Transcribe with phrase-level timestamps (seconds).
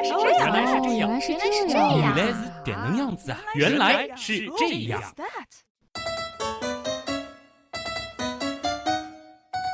[0.00, 3.38] 来是这样，原来是这样，原来是这样，原来是这样子啊！
[3.54, 5.02] 原来是这样。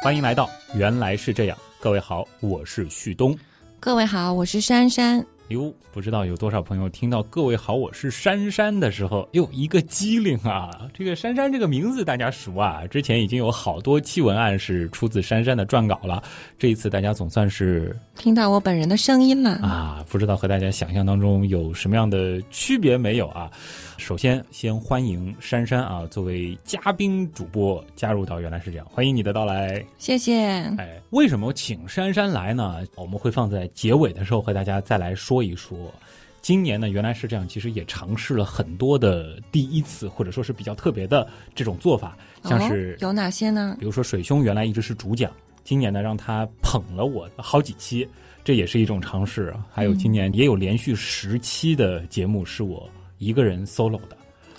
[0.02, 3.36] 欢迎来到《原来是这样》，各位好，我是旭东。
[3.78, 5.24] 各位好，我是珊珊。
[5.48, 10.68] 哟，不知道有多少朋友听到“各位好，我是珊珊”的时候，哟，一个机灵啊！
[10.92, 16.20] 这个珊珊这个名字大家熟啊，之前已经有好多期文案是出自珊珊的撰稿了。
[16.58, 20.04] 这一次大家总算是听到我本人的声音了啊！
[20.10, 23.48] 不知道和大家想象当中有什么样的区别没有啊？
[23.98, 30.36] 首先，先欢迎珊珊啊，作为嘉宾主播加入到原来是这样，欢迎你的到来，谢谢。
[30.76, 32.78] 哎，为什么请珊珊来呢？
[32.96, 35.92] 我们会放在结尾的时候和大家再来说一说。
[36.40, 43.76] 今年呢，原来是这样，其实也尝试了很多的第一次，或者说是比较特别的这种做法，像是有哪些呢？
[43.80, 45.30] 比如说水兄原来一直是主讲，
[45.64, 48.08] 今年呢让他捧了我好几期，
[48.44, 49.52] 这也是一种尝试。
[49.72, 52.88] 还有今年也有连续十期的节目是我。
[53.18, 54.16] 一个人 solo 的，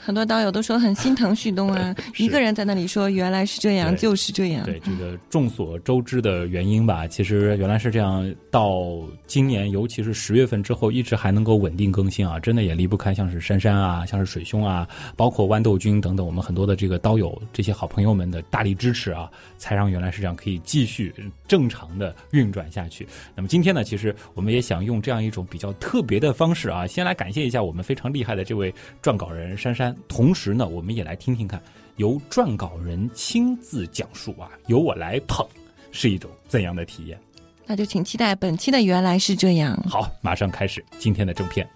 [0.07, 4.63] 很多导友都说很心疼旭东啊， 一个人在那里说原来是这样，就是这样。
[4.63, 8.33] 对这个众所周知的原因吧，其实原来是这样。
[8.49, 21.13] 到今年，尤其是十月份之后，一直还能够稳定更新啊，真的也离不开像是珊珊啊，像是水兄啊，包括豌豆君等等，我们很多的这个刀友这些好朋友们的大力支持啊，才让原来是这样可以继续
[21.49, 23.05] 正常的运转下去。
[23.35, 31.61] 那么今天呢，其实我们也想用这样一种比较特别的方式啊，先来感谢一下我们非常厉害的这位撰稿人珊珊，同时呢，我们也来听听看
[31.95, 35.45] 由撰稿人亲自讲述啊，由我来捧
[35.91, 37.19] 是一种怎样的体验。
[37.65, 39.77] 那就请期待本期的原来是这样。
[39.89, 41.67] 好，马上开始今天的正片。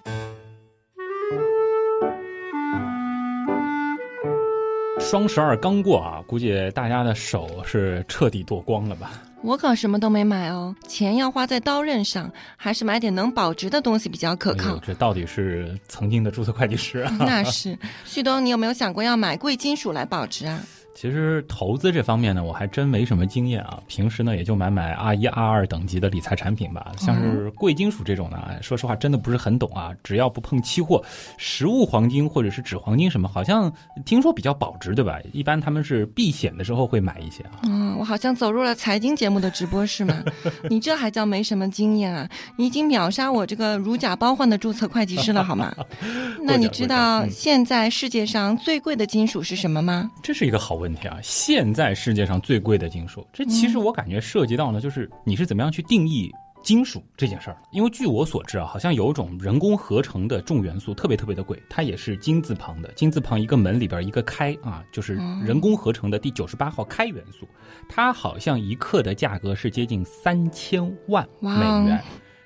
[4.99, 9.11] 双十二刚过啊，估计大家的手是彻底剁光了吧？
[9.43, 14.77] 我可什么都没买哦，钱要花在刀刃上，还是买点能保值的东西比较可靠。
[14.77, 17.11] 这到底是曾经的注册会计师啊？
[17.19, 20.61] 那是，旭东，你有没有想过要买贵金属来保值啊？
[20.93, 23.79] 其实投资这方面呢，我还真没什么经验啊。
[23.87, 26.91] 平时呢，也就买买 R 一、R 二等级的理财产品吧。
[26.97, 29.91] 像是贵金属这种呢，说实话真的不是很懂啊。
[30.03, 31.01] 只要不碰期货、
[31.37, 33.71] 实物黄金或者是纸黄金什么，好像
[34.05, 35.17] 听说比较保值，对吧？
[35.31, 37.61] 一般他们是避险的时候会买一些啊。
[37.63, 40.21] 嗯，我好像走入了财经节目的直播室嘛。
[40.69, 42.29] 你这还叫没什么经验啊？
[42.57, 45.73] 你已经秒杀我这个如假包换的注册会计师了，好吗？
[46.43, 50.11] 那你知道现在世界上最贵的金属是什么吗？
[50.21, 50.80] 这是一个好。
[50.81, 51.19] 问题啊！
[51.21, 56.31] 现在世界上最贵的金属，这其实我感觉涉及到呢，就是你是怎么样去定义
[56.63, 57.57] 金属这件事儿。
[57.71, 65.15] 因为据我所知啊，好像有一种人工合成的重元素特别特别的贵，它也是金字旁的，金字旁一个门里边一个开啊，就是
[65.45, 67.47] 人工合成的第九十八号开元素，
[67.87, 71.51] 它好像一克的价格是接近三千万美
[71.87, 72.03] 元。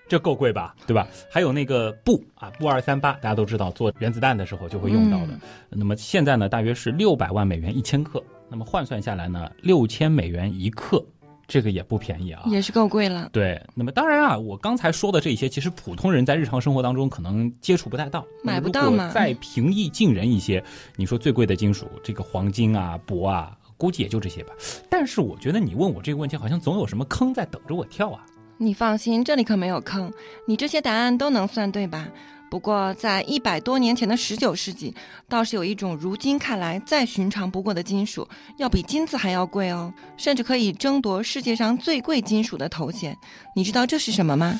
[0.07, 1.07] 这够贵吧，对吧？
[1.29, 5.39] 还有那个布啊，布二三八，大家都知道做原子弹的时候就会用到的。
[5.69, 8.23] 那么现在呢，大约是六百万美元一千克。
[8.47, 11.03] 那么换算下来呢，六千美元一克，
[11.47, 13.27] 这个也不便宜啊，也是够贵了。
[13.33, 19.09] 对，那么当然啊，我刚才说的这些，其实普通人在日常生活当中可能接触不太到，买不到嘛。
[19.09, 20.63] 再平易近人一些，
[20.95, 24.53] 你说最贵的金属，这个黄金啊、铂啊，估计也就这些吧。
[24.87, 28.23] 但是我觉得你问我这个问题，好像总有什么坑在等着我跳啊。
[28.57, 30.11] 你放心，这里可没有坑，
[30.47, 32.07] 你这些答案都能算对吧？
[32.49, 34.93] 不过在一百多年前的十九世纪，
[35.27, 38.25] 倒是有一种如今看来再寻常不过的金属，
[38.57, 43.17] 要比金子还要贵哦，甚至可以争夺世界上最贵金属的头衔。
[43.55, 44.57] 你知道这是什么吗？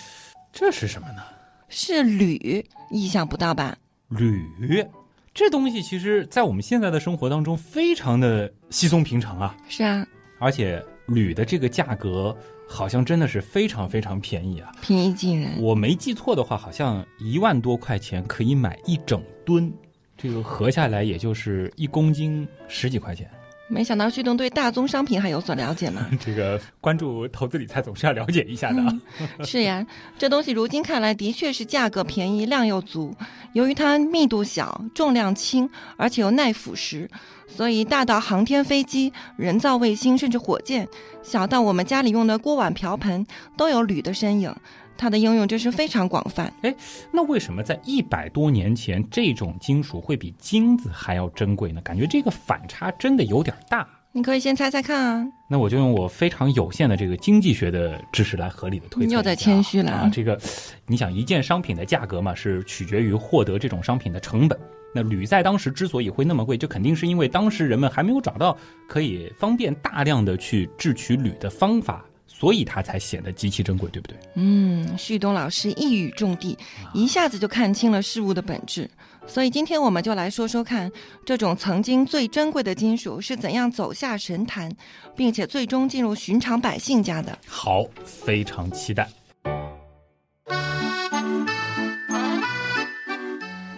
[0.52, 1.22] 这是什么呢？
[1.70, 3.78] 是铝，意想不到吧？
[4.10, 4.86] 铝，
[5.34, 9.56] 这东西其实在我们现在的生活当中非常的稀松平常啊。
[9.70, 10.06] 是啊，
[10.40, 12.36] 而且铝的这个价格。
[12.68, 14.72] 好像真的是非常非常便宜啊！
[14.82, 15.62] 平易近人。
[15.62, 19.72] 我没记错的话，好像一万多块钱可以买一整吨，
[20.18, 23.30] 这个合下来也就是一公斤十几块钱。
[23.68, 26.06] 没想到旭东对大宗商品还有所了解呢。
[26.24, 29.02] 这个关注投资理财总是要了解一下的啊。
[29.44, 29.86] 是呀，
[30.18, 33.14] 这东西如今看来的确是价格便宜、量又足。
[33.54, 37.08] 由于它密度小、重量轻，而且又耐腐蚀，
[37.48, 40.88] 所以大到航天飞机、人造卫星，甚至火箭，
[41.24, 43.26] 小到我们家里用的锅碗瓢盆，
[43.58, 44.54] 都有铝的身影。
[44.98, 46.52] 它的应用真是非常广泛。
[46.62, 46.76] 哎，
[47.12, 51.82] 那为什么在一百多年前，这种金属会比金子还要珍贵呢？
[51.82, 53.88] 感觉这个反差真的有点大。
[54.12, 55.28] 你可以先猜猜看啊。
[55.50, 59.08] 那我就用我非常有限的这个经济学的知识来合理的推测。
[59.08, 60.10] 你又在谦虚了啊！
[60.14, 60.40] 这个，
[60.88, 64.58] 你想一件商品的价格嘛，是取决于获得这种商品的成本。
[64.94, 68.58] 那铝在当时之所以会那么贵，就肯定是因为当时人们还没有找到
[68.88, 72.06] 可以方便大量的去制取铝的方法。
[72.46, 74.16] 所以它才显得极其珍贵，对不对？
[74.36, 76.56] 嗯，旭东老师一语中的，
[76.94, 78.88] 一下子就看清了事物的本质。
[79.26, 80.92] 所以今天我们就来说说看，
[81.26, 84.72] 这种曾经最珍贵的金属是怎样走下神坛，
[85.16, 87.36] 并且最终进入寻常百姓家的。
[87.48, 89.10] 好，非常期待。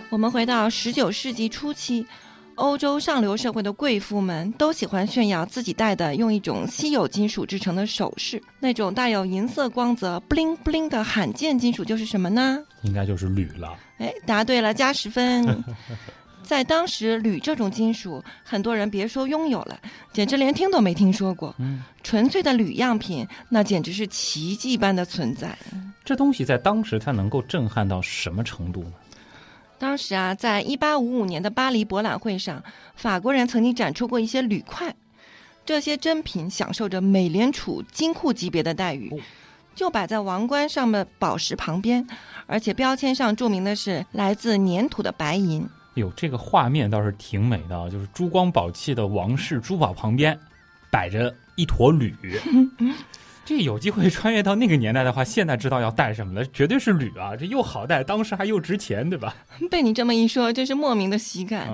[0.10, 2.06] 我们回到十九世纪初期，
[2.57, 8.42] 欧洲上流社会的贵妇们都喜欢炫耀自己戴的用一种稀有金属制成的首饰。
[8.59, 12.57] 那种带有银色光泽、bling bling 的罕见金属就是什么呢？
[12.81, 13.77] 应该就是铝了。
[14.00, 15.63] 哎，答对了，加十分。
[16.42, 19.77] 在当时，铝这种金属，很多人别说拥有了，
[20.13, 21.53] 简直连听都没听说过。
[21.60, 25.56] 嗯，纯粹的铝样品，那简直是奇迹般的存在。
[26.06, 28.94] 这东西在当时它能够震撼到什么程度呢？
[29.79, 32.63] 当时啊，在一八五五年的巴黎博览会上，
[32.95, 34.95] 法国人曾经展出过一些铝块，
[35.65, 39.12] 这些珍品享受着美联储金库级别的待遇，
[39.75, 42.07] 就摆在王冠上的宝石旁边，
[42.47, 45.68] 而且标签上注明的是来自粘土的白银。
[45.94, 50.38] 哟，这个画面倒是挺美的，就是珠光宝气的王室珠宝旁边，
[50.91, 52.15] 摆着一坨铝。
[53.48, 57.34] 这有机会穿越到那个年代的话，现在知道要带什么了，绝对是铝啊！
[57.34, 59.34] 这又好带，当时还又值钱，对吧？
[59.72, 61.70] 被你这么一说，真是莫名的喜感。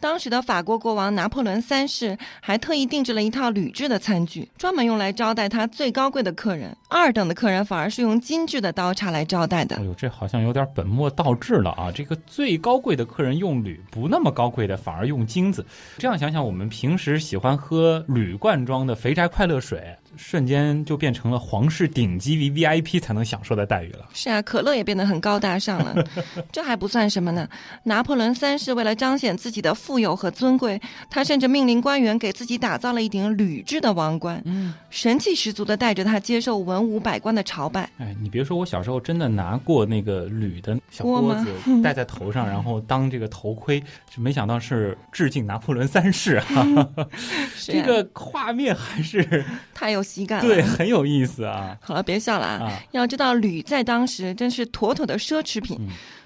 [0.00, 6.76] 当时的法国国王拿破仑三世还特意定制了一套铝制的餐具，专门用来招待他最高贵的客人。
[6.90, 9.76] 二等的客人反而是用精致的刀叉来招待的。
[9.76, 11.90] 哎呦，这好像有点本末倒置了啊！
[11.90, 15.64] 这个最高贵的客人用铝，不那么高贵的反而用金子。
[15.96, 19.82] 这样想想，我们平时喜欢喝铝罐装的肥宅快乐水。
[20.18, 24.08] 瞬间就变成了皇室顶级 V V I P 才能享受的待遇了。
[24.12, 26.04] 是啊，可乐也变得很高大上了。
[26.50, 27.48] 这还不算什么呢。
[27.84, 37.88] 拿破仑三世为了彰显自己的富有和尊贵，他甚至命令官员给自己打造了一顶铝制的王冠，嗯，神气十足的带着他接受文武百官的朝拜。
[37.98, 41.46] 哎，你别说，我小时候真的拿过那个铝的小锅子
[41.80, 43.80] 戴在头上，然后当这个头盔，
[44.16, 46.88] 没想到是致敬拿破仑三世啊。
[47.64, 50.02] 这个画面还是太有。
[50.08, 51.76] 喜感对，很有意思啊！
[51.80, 52.72] 好了，别笑了啊！
[52.92, 55.78] 要知道，铝在当时真是妥妥的奢侈品。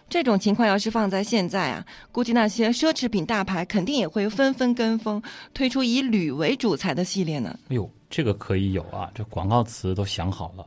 [0.08, 5.20] 这种情况要是放在现在啊，估计那些奢侈品大牌肯定也会纷纷跟风，
[5.54, 7.58] 推出以铝为主材的系列呢。
[7.70, 9.10] 哎呦，这个可以有啊！
[9.14, 10.66] 这广告词都想好了。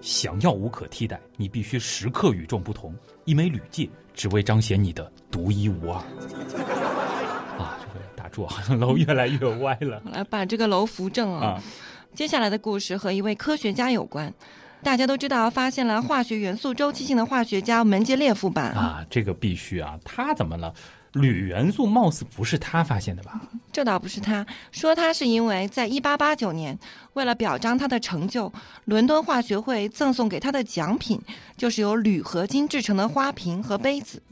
[0.00, 2.94] 想要无可替代，你必须时刻与众不同。
[3.24, 6.97] 一枚铝戒，只为彰显你的独一无二。
[8.46, 11.62] 好像楼越来越歪了，来 把这个楼扶正啊！
[12.14, 14.32] 接下来的故事和一位科学家有关。
[14.82, 18.62] 大家都知道，发现了化学元素周期性的化学家门捷列夫吧？
[18.62, 19.98] 啊，这个必须啊！
[20.04, 20.72] 他怎么了？
[21.12, 23.40] 铝元素貌似不是他发现的吧？
[23.72, 26.78] 这倒不是他说，他是因为在一八八九年，
[27.14, 28.52] 为了表彰他的成就，
[28.84, 31.20] 伦敦化学会赠送给他的奖品
[31.56, 34.22] 就是由铝合金制成的花瓶和杯子。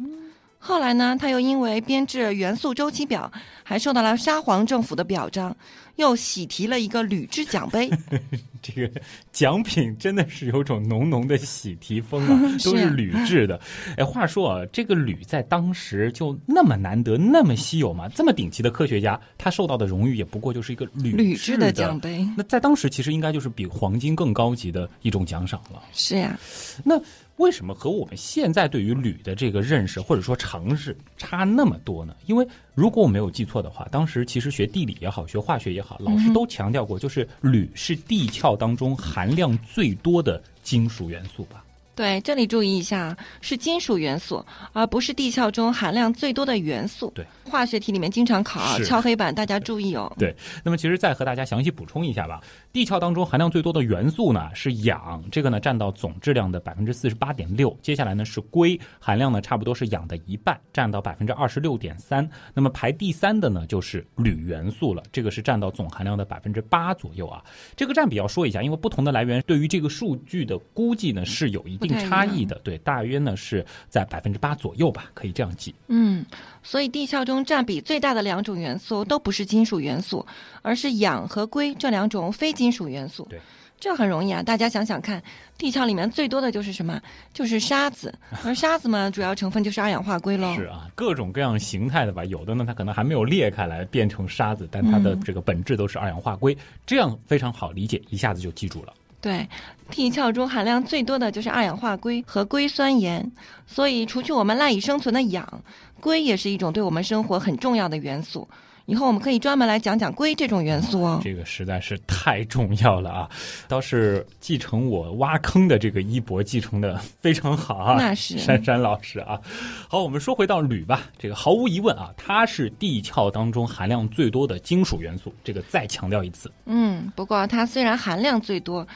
[0.66, 3.30] 后来呢，他又因为编制元素周期表，
[3.62, 5.56] 还受到了沙皇政府的表彰，
[5.94, 7.88] 又喜提了一个铝制奖杯。
[8.60, 13.60] 这个奖品真的是有种浓浓的喜提风啊， 都是铝制的。
[13.96, 18.08] 哎，话说啊，这个铝在当时就那么难得、那么稀有吗？
[18.08, 22.26] 这么顶级的科学家，他受到的荣誉也不过就是一个铝制的奖杯。
[22.36, 25.80] 那在当时其实应该就是比黄金更高级的一种奖赏了。
[25.92, 26.36] 是呀，
[26.82, 27.00] 那。
[27.36, 32.16] 为什么和我们现在对于铝的这个认识或者说常识差那么多呢？
[32.26, 41.62] 因为如果我没有记错的话，当时其实学地理也好，学化学也好，老师都强调过，就是铝是地壳当中含量最多的金属元素吧。
[41.94, 47.10] 对，这里注意一下，是金属元素，而不是地壳中含量最多的元素。
[47.14, 50.14] 对，化学题里面经常考，敲黑板，大家注意哦。
[50.18, 52.38] 对，那么其实再和大家详细补充一下吧。
[52.76, 57.74] 地壳当中含量最多的元素呢是氧，这个呢占到总质量的百分之四十八点六。
[57.80, 62.28] 接下来呢是硅，含量呢差不多是氧的一半，占到百分之二十六点三。
[62.52, 67.42] 那么排第三的呢就是铝元素了，这个是占到总含量的百分之八左右啊。
[67.74, 71.98] 这个占比要说一下，因为不同的来源对于这个数据的估计呢是有一定。
[72.06, 75.74] 差异的对，大约呢是在百分之八左右吧，可以这样记。
[75.88, 76.22] 嗯，
[76.68, 80.26] 所以地壳中占比最大的两种元素都不是金属元素，
[80.62, 83.24] 而是氧和硅这两种非金属元素。
[83.30, 83.38] 对，
[83.78, 85.22] 这很容易啊，大家想想看，
[85.56, 87.00] 地壳里面最多的就是什么？
[87.32, 88.12] 就是沙子，
[88.44, 90.52] 而沙子嘛，主要成分就是二氧化硅喽。
[90.56, 98.92] 是啊，各种各样形态的吧，有的呢它可能还没有裂开来变成沙子，但它的这个本质都是二氧化硅，这样非常好理解，一下子就记住了。
[99.26, 99.48] 对，
[99.90, 103.28] 地壳中含量最多的就是二氧化硅和硅酸盐，
[103.66, 105.64] 所以除去我们赖以生存的氧，
[106.00, 108.48] 硅也是一种对我们生活很重要的元素。
[108.84, 111.20] 以后我们可以专门来讲讲硅这种元素哦。
[111.20, 113.28] 这个实在是太重要了啊！
[113.66, 117.96] 倒是继承我挖坑的这个衣钵，继承的非常好啊。
[117.98, 119.40] 那是珊珊老师啊。
[119.88, 125.34] 好，我们说回到铝吧，这个毫无疑问啊，它是地壳当中含量最多的金属元素。
[125.42, 126.48] 这个再强调一次。
[126.66, 128.86] 嗯，不过它虽然含量最多，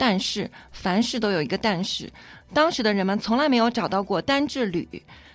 [0.00, 2.10] 但是凡事都有一个但是，
[2.54, 4.88] 当时的人们从来没有找到过单质铝。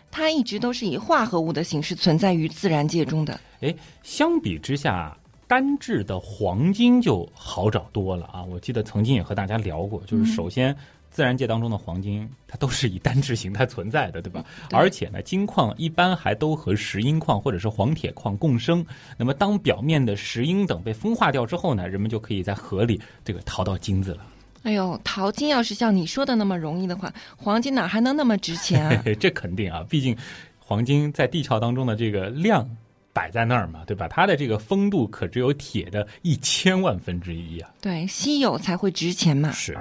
[0.09, 3.39] 它一直都是以化合物的形式存在于自然界中的。
[3.61, 8.43] 哎，相比之下，单质的黄金就好找多了啊！
[8.43, 10.75] 我记得曾经也和大家聊过，就是首先，
[11.11, 14.43] 自然界当中的黄金它都是以单质形态存在的，对吧？
[14.71, 18.83] 而且呢，金矿一般还都和石英矿或者是黄铁矿共生。
[19.15, 24.25] 那么，当表面的石英等被风化掉之后呢，人们就可以在河里这个淘到金子了。
[24.65, 29.03] 哎呦，淘金要是像你说的那么容易的话，黄金哪还能那么值钱啊？
[29.19, 30.17] 这肯定啊，毕竟
[30.57, 32.67] 黄金在地壳当中的这个量
[33.13, 34.07] 摆在那儿嘛，对吧？
[34.07, 37.69] 它的这个风度可只有铁的一千万分之一啊。
[37.79, 39.51] 对，稀有才会值钱嘛。
[39.51, 39.77] 是。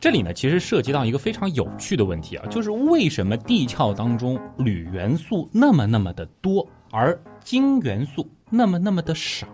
[0.00, 9.46] 这里呢，其实涉及到一个非常有趣的问题啊，就是为什么地壳当中铝元素那么那么的多，而金元素那么那么的少？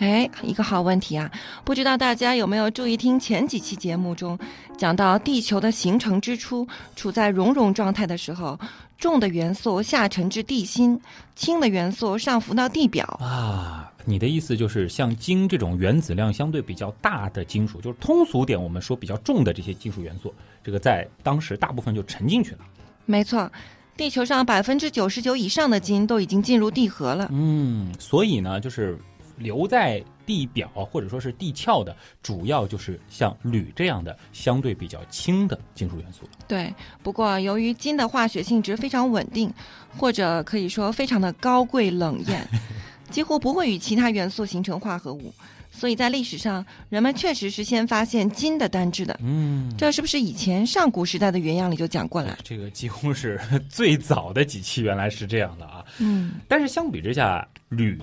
[0.00, 1.30] 哎，一个好问题啊！
[1.62, 4.38] 不知道大家有没有注意听前几期节目中
[4.78, 6.66] 讲到地球的形成之初，
[6.96, 8.58] 处在熔融状态的时候，
[8.96, 10.98] 重的元素下沉至地心，
[11.36, 13.92] 轻的元素上浮到地表啊。
[14.06, 22.60] 你的意思就是像金这种原子量相对比较大的金属，就是通俗点，我们说比较重的这些金属元素，这个在当时大部分就沉进去了。
[23.04, 23.52] 没错，
[23.98, 27.28] 地球上百分之九十九以上的金都已经进入地核了。
[27.30, 28.98] 嗯，所以呢，就是。
[29.40, 36.30] 留在地表或者说是地壳的，主要就是像铝这样的相对比较轻的金属元素了。
[36.46, 39.52] 对，不过由于金的化学性质非常稳定，
[39.96, 42.46] 或者可以说非常的高贵冷艳，
[43.10, 45.32] 几乎不会与其他元素形成化合物，
[45.72, 49.18] 所以在历史上人们确实是先发现金的单质的。
[49.20, 52.38] 嗯，这是不是以前上古时代的原样里就讲过了？
[52.44, 55.84] 这个几乎是最早的几期原来是这样的啊。
[55.98, 57.98] 嗯，但是相比之下，铝。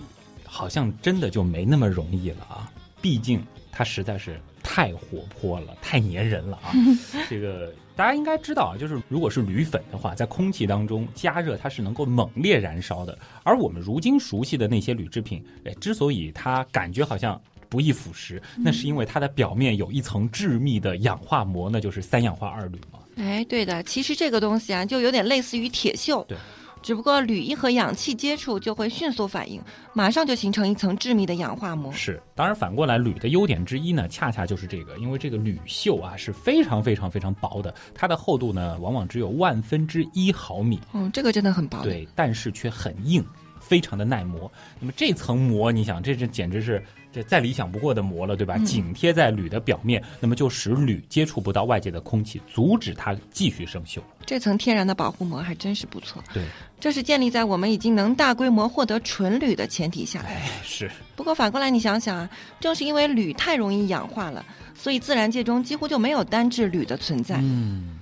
[0.47, 2.71] 好像真的就没那么容易了啊！
[3.01, 6.73] 毕竟它实在是太活泼了，太粘人了啊！
[7.29, 13.17] 这个大家应该知道啊，就是如果是铝粉的话，在空气当中加热，它是能够猛烈燃烧的。
[13.43, 17.39] 而我们如今熟悉的那些铝制品，哎，之所以它感觉好像
[17.69, 22.99] 不易腐蚀，那是因为它的表面有一层致密的氧化膜，那就是三氧化二铝嘛。
[23.17, 26.23] 哎，对的，其实这个东西啊，就有点类似于铁锈。
[26.25, 26.37] 对。
[26.81, 29.61] 只不过铝一和氧气接触就会迅速反应，
[29.93, 31.91] 马上就形成一层致密的氧化膜。
[31.91, 40.79] 是，当然反过来，铝的优点之一呢，恰恰就是这个，因为这个铝锈啊是非常非常非常薄的，它的厚度呢往往只有万分之一毫米。
[40.93, 41.81] 嗯，这个真的很薄。
[41.83, 43.25] 对，但是却很硬，
[43.59, 44.51] 非常的耐磨。
[44.79, 46.83] 那么这层膜，你想，这这简直是。
[47.17, 48.59] 这再理想不过的膜了，对吧？
[48.59, 53.99] 紧贴在铝的表面，那么就使铝接触不到外界的空气，阻止它继续生锈。
[54.23, 56.23] 这层天然的保护膜还真是不错。
[56.31, 56.45] 对，
[56.79, 60.19] 这是建立在我们已经能大规模获得纯铝的前提下。
[60.27, 60.91] 哎，是。
[61.15, 64.45] 不过反过来你想想啊，正是因为铝太容易氧化了，
[64.75, 67.39] 所以自然界中几乎就没有单质铝的存在。
[67.41, 67.97] 嗯。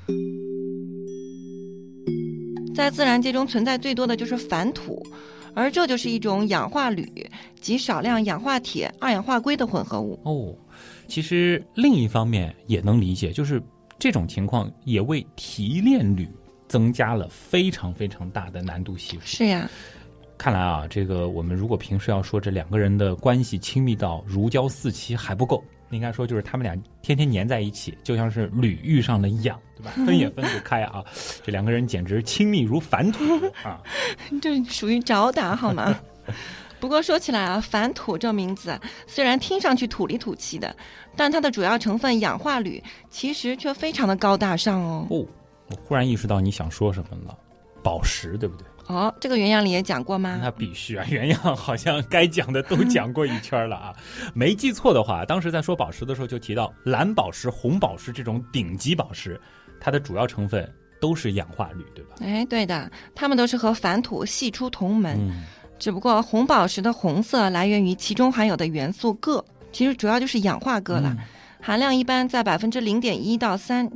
[2.75, 5.01] 在自然界中存在最多的就是矾土。
[5.56, 7.28] 而这就是一种氧化铝
[7.60, 10.54] 及少量氧化铁、二氧化硅的混合物哦。
[11.08, 13.62] 其实另一方面也能理解，就是
[13.98, 16.28] 这种情况也为提炼铝
[16.68, 19.26] 增加了非常非常大的难度系数。
[19.26, 19.70] 是呀，
[20.38, 25.64] 看来啊，这个我们如果平时要说这两个人的关系亲密到如胶似漆还不够。
[25.92, 29.92] 应该说，就是他们俩天天粘在一起，就像是铝遇上了氧，对吧？
[30.06, 31.04] 分也分不开啊！
[31.44, 33.24] 这两个人简直亲密如反土
[33.63, 33.82] 啊！
[34.42, 35.98] 这属于找打好吗？
[36.80, 38.77] 不过说起来啊，反土这名字
[39.08, 40.75] 虽然听上去土里土气的，
[41.15, 45.08] 但它的主要成分氧化铝其实却非常的高大上哦。
[45.10, 45.25] 哦，
[45.70, 47.38] 我忽然意识到你想说什么了，
[47.82, 48.68] 宝石，对不对？
[48.88, 50.38] 哦，这个原样里也讲过吗？
[50.42, 53.94] 那必须啊，原样好像该讲的都讲过一圈了啊。
[54.36, 59.42] 没记错的话，当时在说宝石的时候就提到蓝宝石、红宝石这种顶级宝石，
[59.80, 62.15] 它的主要成分都是氧化铝，对吧？
[62.22, 65.18] 哎，对的，它们都是和矾土系出同门。
[65.20, 65.44] 嗯，
[65.80, 71.18] 只不过红宝石的红色来源于其中含有的元素铬，其实主要就是氧化铬了，
[71.60, 73.89] 含量一般在百分之零点一到三，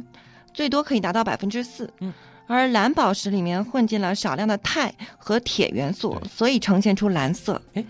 [0.52, 1.88] 最多可以达到百分之四。
[2.00, 2.12] 嗯。
[2.50, 7.62] 而蓝宝石里面混进了少量的钛和铁元素，所以呈现出蓝色。
[7.76, 7.86] 哎，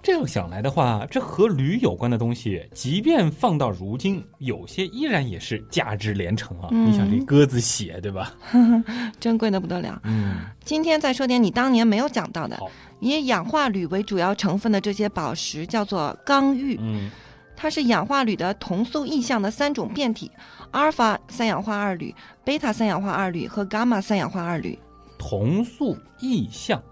[0.00, 6.68] 这样想来的话，这和铝有关的东西，即便放到如今，有些依然也是价值连城啊！
[6.70, 8.32] 嗯你想这鸽子血，对吧？
[9.18, 10.00] 珍贵的不得了。
[10.04, 12.56] 嗯，今天再说点你当年没有讲到的，
[13.00, 17.10] 以氧化铝为主要成分的这些宝石叫做刚玉，嗯，
[17.56, 20.30] 它是氧化铝的同素异相的三种变体：
[20.76, 22.14] 阿尔法三氧化二铝、
[22.44, 24.78] 贝塔三氧化二铝和伽马三氧化二铝。
[25.16, 26.82] 同素异象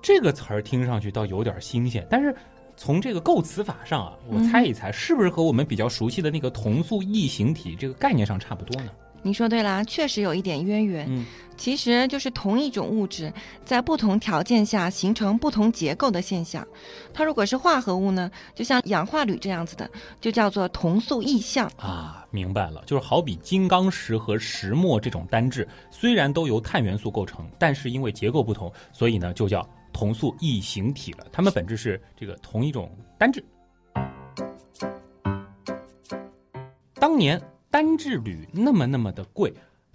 [0.00, 2.32] 这个词儿听上去倒有点新鲜，但是
[2.76, 8.92] 从这个构词法上啊，我猜一猜，是不是和我们比较熟悉的那个同素异形体这个概念上差不多呢？
[9.22, 11.06] 你说对啦，确实有一点渊源。
[11.08, 11.24] 嗯，
[11.56, 13.32] 其实就是同一种物质
[13.64, 16.66] 在不同条件下形成不同结构的现象。
[17.14, 19.88] 它如果是化合物呢，就像氧化铝这样子的，
[20.20, 21.70] 就叫做同素异象。
[21.76, 31.26] 啊，明白了，就是好比金刚石和石墨这种单质，虽然都由碳元素构成，但是因为结构不同，所以呢就叫同素异形体了。
[31.30, 33.44] 它们本质是这个同一种单质。
[36.94, 37.40] 当年
[37.72, 39.52] 单质铝那么那么的贵。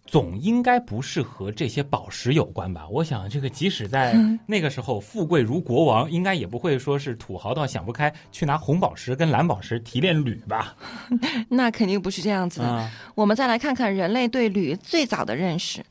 [0.10, 2.88] 总应该不是和这些宝石有关吧？
[2.90, 4.16] 我想，这个即使在
[4.46, 10.74] 那个时候富贵如国王，应该也不会说是土豪到想不开去拿红宝石跟蓝宝石提炼铝吧？
[11.50, 12.66] 那肯定不是这样子的。
[12.66, 15.84] 啊，我们再来看看人类对铝最早的认识。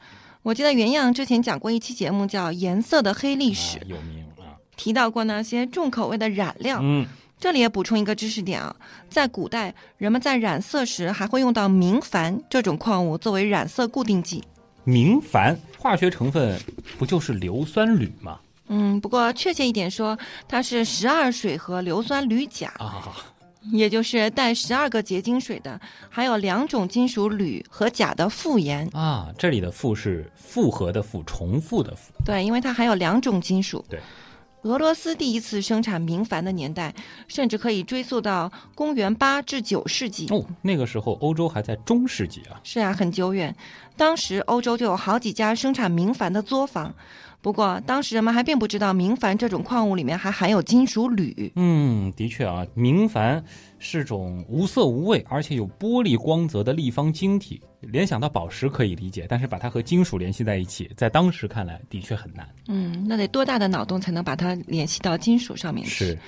[0.43, 6.79] 我记得原样之前讲过一期节目叫《颜色的黑历史》，啊有名啊，提到过那些重口味的染料。
[6.81, 7.07] 嗯，
[7.39, 8.75] 这里也补充一个知识点啊，
[9.11, 14.43] 在古代，人们在染色时还会用到明矾这种矿物作为染色固定剂。
[14.85, 16.59] 明矾化学成分
[16.99, 18.39] 不就是硫酸铝吗？
[18.69, 23.15] 嗯，不过确切一点说，它是十二水合硫酸铝钾，啊，
[23.71, 25.79] 也就是带十二个结晶水的，
[26.09, 28.89] 还有两种金属铝和钾的复盐。
[28.95, 32.13] 啊，这里的复是复合的复，重复的复。
[32.25, 33.85] 对，因为它含有两种金属。
[33.91, 34.01] 对。
[34.67, 36.93] 俄罗斯第一次生产明矾的年代，
[37.29, 40.27] 甚至可以追溯到公元八至九世纪。
[40.31, 42.59] 哦，那个时候欧洲还在中世纪啊。
[42.65, 43.55] 是啊，很久远。
[43.97, 46.93] 当时欧洲就有好几家生产明矾的作坊，
[47.41, 51.53] 不过当时人们还并不知道明矾这种矿物里面还含有金属铝。
[51.55, 53.41] 嗯，的确啊，明矾
[53.79, 57.61] 是种无色无味，而且有玻璃光泽的立方晶体。
[57.81, 62.49] 联想到宝石可以理解，但是把它和金属联系在一起，在当时看来的确很难。
[62.69, 65.91] 嗯，那得多大的脑洞才能把它联系到金属上面去？
[65.91, 66.19] 是，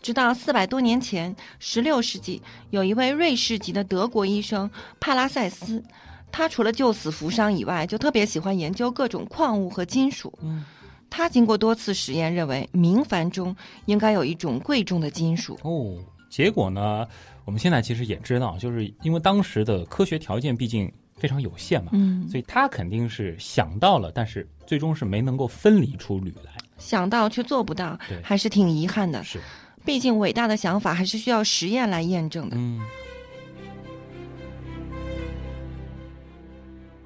[0.00, 2.40] 直到四百多年前，十六世纪，
[2.70, 5.82] 有一位瑞士籍的德国医生帕拉塞斯，
[6.30, 10.32] 他除了救死扶伤以外，就特别喜欢研究各种矿物和金属。
[10.40, 10.64] 嗯，
[11.10, 15.58] 他经过多次实验，认为明矾中应该有一种贵重的金属。
[15.62, 15.96] 哦，
[16.28, 17.06] 结果呢，
[17.44, 26.52] 我们现在其实也知道，就是因为当时的科学条件毕竟非常有限嘛，嗯，所以他肯定是想到了，但是最终是没能够分离出铝来。
[26.76, 29.24] 想到却做不到对，还是挺遗憾的。
[29.24, 29.40] 是，
[29.84, 32.56] 毕竟伟大的想法还是需要实验来验证的。
[32.56, 32.80] 嗯，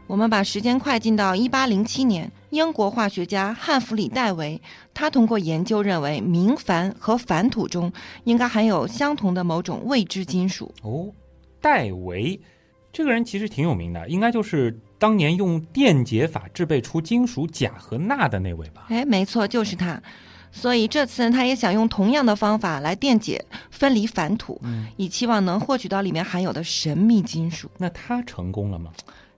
[0.06, 4.60] 我们把时间快进到一八零七年，英国化学家汉弗里·戴维，
[4.92, 7.90] 他通过研究认为明矾和矾土中
[8.24, 10.70] 应该含有相同的某种未知金属。
[10.82, 11.10] 哦，
[11.62, 12.38] 戴维
[12.92, 18.84] 这个人其实挺有名的，应该就是当年用电解法制备出金属钾和钠的那位吧？
[18.90, 20.00] 哎，没错，就是他。
[20.54, 27.70] 所以这次他也想用同样的方法来电解分离矾土，嗯，以期望能获取到里面含有的神秘金属。
[27.78, 28.92] 那他成功了吗？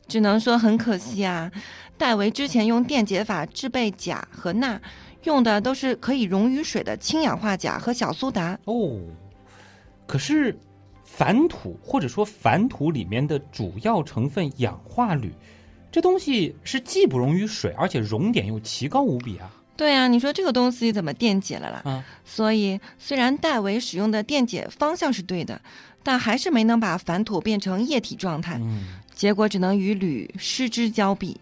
[0.07, 1.51] 只能说很可惜啊，
[1.97, 4.81] 戴维之前用电解法制备钾和钠，
[5.25, 8.59] 用的都是可以溶于水的氢氧化钾和小苏打。
[8.65, 9.01] 哦，
[10.07, 10.59] 可是
[11.17, 15.33] 矾土或者说矾土里面的主要成分氧化铝，
[15.91, 19.51] 这东西是既不溶于水，而且熔点又奇高无比啊！
[19.77, 21.83] 对啊，你说这个东西怎么电解了啦？
[21.85, 25.61] 啊，所以虽然戴维使用的电解方向是对的，
[26.03, 31.41] 但还是没能把矾土变成液体状态，嗯，结果只能与铝失之交臂。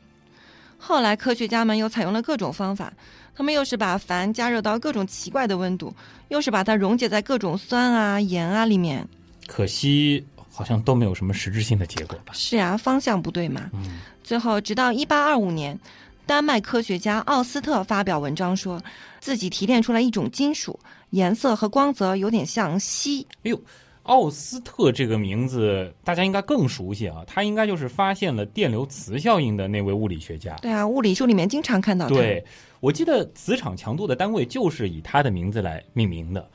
[0.79, 2.93] 后来科学家们又采用了各种方法，
[3.35, 5.95] 他们又是把矾加热到各种奇怪的温度，
[6.29, 9.09] 又是把它溶解在各种酸啊、盐啊里面。
[9.47, 12.33] 可惜好像都没有什么实质性的结果吧？
[12.35, 13.71] 是啊，方向不对嘛。
[13.73, 15.79] 嗯，最后，直到一八二五年，
[16.27, 18.83] 丹麦科学家奥斯特发表文章说，
[19.21, 20.79] 自己提炼出来一种金属，
[21.11, 23.27] 颜色和光泽有点像锡。
[23.45, 23.61] 哎呦，
[24.05, 30.57] 奥斯特这个名字大家应该更熟悉啊，他应该就是发现了电流磁效应的那位物理学家。
[30.57, 32.15] 对啊，物理书里面经常看到它。
[32.15, 32.45] 对，
[32.81, 36.51] 我记得磁场强度的单位就是以他的名字来命名的。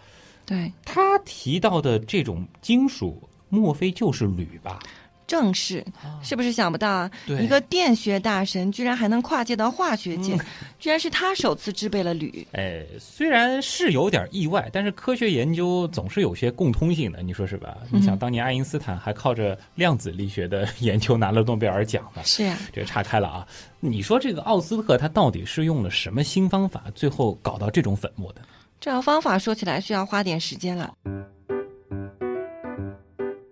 [0.45, 4.79] 对，他提到的这种金属，莫非就是铝吧？
[5.27, 5.85] 郑氏，
[6.23, 7.11] 是不是想不到啊？
[7.41, 10.39] 一个电学大神居然还能跨界到化学界，嗯
[10.79, 12.47] 居然是他首次制备了铝。
[12.53, 17.77] 哎，虽然是有点意外，但是科学研究总是有些共通性的，你说是吧？
[17.91, 22.21] 你想，当年爱因斯坦还靠着量子力学的研究拿了诺贝尔奖呢。
[22.23, 23.47] 是呀、这个岔开了啊！
[23.79, 28.41] 你说这个奥斯特他到底是用了什么新方法，最后搞到这种粉末的？
[28.79, 30.93] 这个方法说起来需要花点时间了。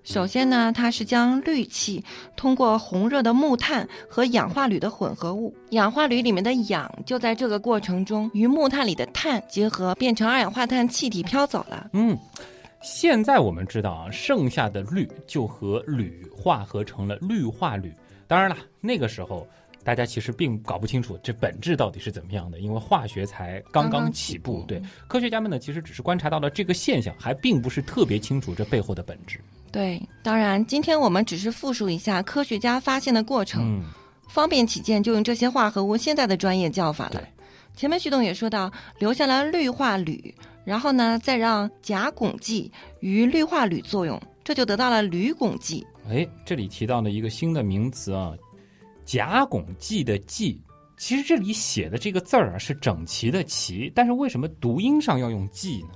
[0.05, 2.01] 首先呢，它是将氯气
[2.35, 11.89] 通过红热的木炭和氧化铝的混合物，氧化铝里面的氧就在这个过程中与木炭里的碳结合，变成二氧化碳气体飘走了。
[11.93, 12.15] 嗯，
[12.83, 17.91] 现在我们知道啊，剩下的氯就和铝化合成了氯化铝。
[18.27, 19.47] 当然了，那个时候
[19.83, 24.37] 大家其实并搞不清楚这本质到底是怎么样的，因为化学才刚刚刚刚起。
[24.37, 29.39] 步对，科学家们呢，其实只是观察到了这个现象，还并不是特别清楚这背后的本质。
[29.75, 33.83] 对，当然，今天我们只是复述一下科学家发现的过程，嗯，
[34.29, 37.21] 方便起见，就用这些化合物现在的专业叫法了。
[37.75, 40.33] 前面徐董也说到，留下了氯化铝，
[40.63, 45.85] 然后呢，再让甲汞剂与氯化铝作用，这就得到了铝汞剂。
[46.09, 48.31] 哎，这里提到了一个新的名词啊，
[49.03, 50.57] 甲汞剂的剂。
[50.95, 55.89] 其实这里写的这个字儿啊是整齐的齐，但是为什么读音上要用剂呢？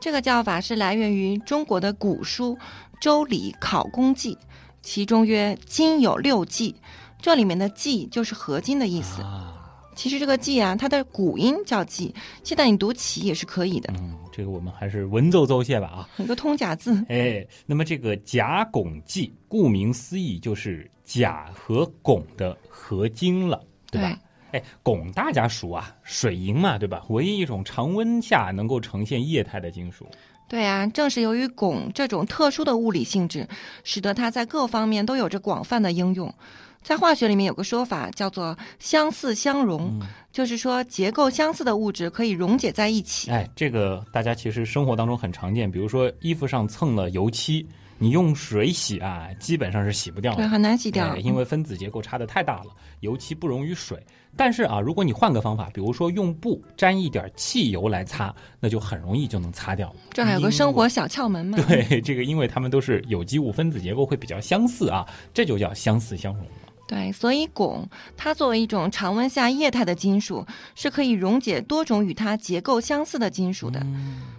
[0.00, 2.54] 这个叫法是来源于中国的古书
[3.00, 4.34] 《周礼考工记》，
[4.82, 6.76] 其中曰：“金有六纪。”
[7.20, 9.22] 这里面的“纪”就是合金的意思。
[9.22, 9.56] 啊，
[9.96, 16.08] 其实这个“纪”啊，它的古音叫“纪”，现在你读“齐”也是可以的，嗯，这个我们还是文绉绉些吧啊。
[16.18, 17.04] 一个通假字。
[17.08, 24.18] 哎，那么这个甲汞剂，顾名思义就是甲和汞的合金了，对吧？
[24.52, 27.04] 哎，汞大家熟啊，水银嘛，对吧？
[27.10, 30.06] 唯一一种常温下能够呈现液态的金属。
[30.50, 33.46] 对啊，正是由于汞这种特殊的物理性质，
[33.84, 36.34] 使得它在各方面都有着广泛的应用。
[36.82, 43.30] 在化学里面有个说法叫做“相似相溶”，嗯就是说结构相似的物质可以溶解在一起。
[43.30, 47.64] 哎，这个大家其实生活当中很常见，比如说衣服上蹭了油漆，
[48.02, 50.48] 你用水洗啊，基本上是洗不掉的对，的。
[50.48, 54.02] 很难洗掉，哎因为分子结构差的太大了，油漆不溶于水。
[54.36, 59.94] 但是啊，如果你换个方法，比如说用布沾一点汽油来擦，那就很容易就能擦掉。
[60.12, 61.58] 这还有个生活小窍门嘛。
[61.68, 66.46] 对，这个因为它们都是有机物，分子结构会比较相似啊，这就叫相似相融。
[66.86, 67.84] 对，所以汞
[68.16, 73.84] 它作为一种常温下液态的金属，是可以溶解多种与它结构相似的金属的，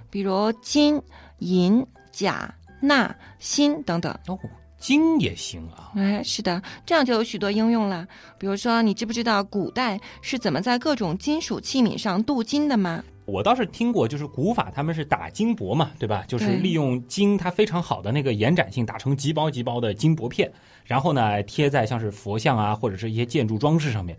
[0.10, 1.02] 比如金、
[1.40, 4.12] 银、钾、钠、锌等等。
[4.28, 4.38] 哦，
[4.78, 5.92] 金也行啊。
[5.96, 8.08] 哎，是的，这样就有许多应用了。
[8.38, 13.04] 比如说，你知不知道古代是怎么在各种金属器皿上镀金的吗？
[13.26, 16.26] 我倒是听过，就是古法他们是打金箔嘛，对吧？
[16.28, 20.52] 就是利用金它非常好的那个延展性，打成极薄极薄的金箔片，
[20.84, 24.18] 然后呢贴在像是佛像啊或者是一些建筑装饰上面。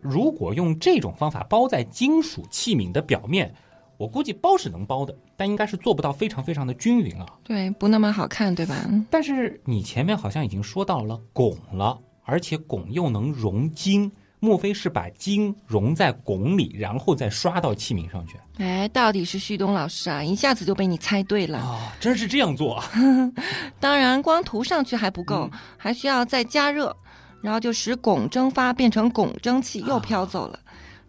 [0.00, 3.52] 如果用这种方法包在金属器皿的表面，
[4.02, 7.26] 我估计包是能包的，但应该是做不到非常非常的均匀啊。
[7.44, 8.74] 对，不那么好看，对吧？
[9.08, 14.10] 但是你前面好像已经说到了汞了，而且汞又能溶金，
[14.40, 21.60] 莫非是把金溶在汞里，然后再刷到器皿上去哎，到底是旭东老师啊，一下子就被你猜对了。
[21.60, 21.92] 啊？
[22.00, 22.84] 真是这样做啊？
[23.78, 26.96] 当然，光涂上去还不够，还需要再加热，
[27.40, 30.58] 然后就使汞蒸发变成汞蒸气，又飘走了。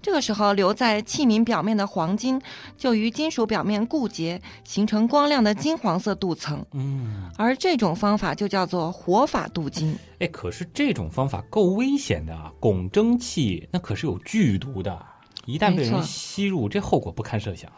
[0.03, 2.39] 这个时候，留在器皿表面的黄金
[2.77, 6.63] 就与金属表面固结，形成光亮的金黄色镀层。
[6.73, 9.97] 嗯，而这种方法就叫做活法镀金。
[10.19, 12.51] 哎，可是这种方法够危险的啊！
[12.59, 15.01] 汞蒸气那可是有剧毒的，
[15.45, 17.71] 一旦被人吸入，这后果不堪设想。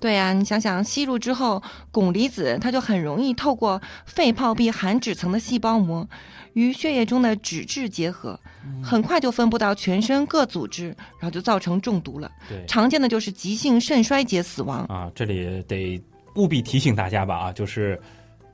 [0.00, 6.08] 对呀、你想想，吸入之后，汞离子它就很容易透过肺泡壁含脂层的细胞膜，
[6.54, 8.40] 与血液中的脂质结合，
[8.82, 10.86] 很快就分布到全身各组织，
[11.18, 12.30] 然后就造成中毒了。
[12.48, 14.84] 对常见的就是急性肾衰竭死亡。
[14.86, 16.00] 啊，这里得
[16.36, 18.00] 务必提醒大家吧啊，就是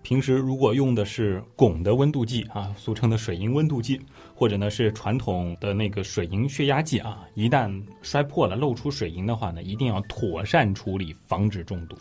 [0.02, 4.00] 平时如果用的是汞的温度计啊，俗称的水银温度计，
[4.38, 11.96] 或者呢是传统的那个水银血压计啊，一旦摔破了露出水银的话呢，一定要妥善处理，防止中毒。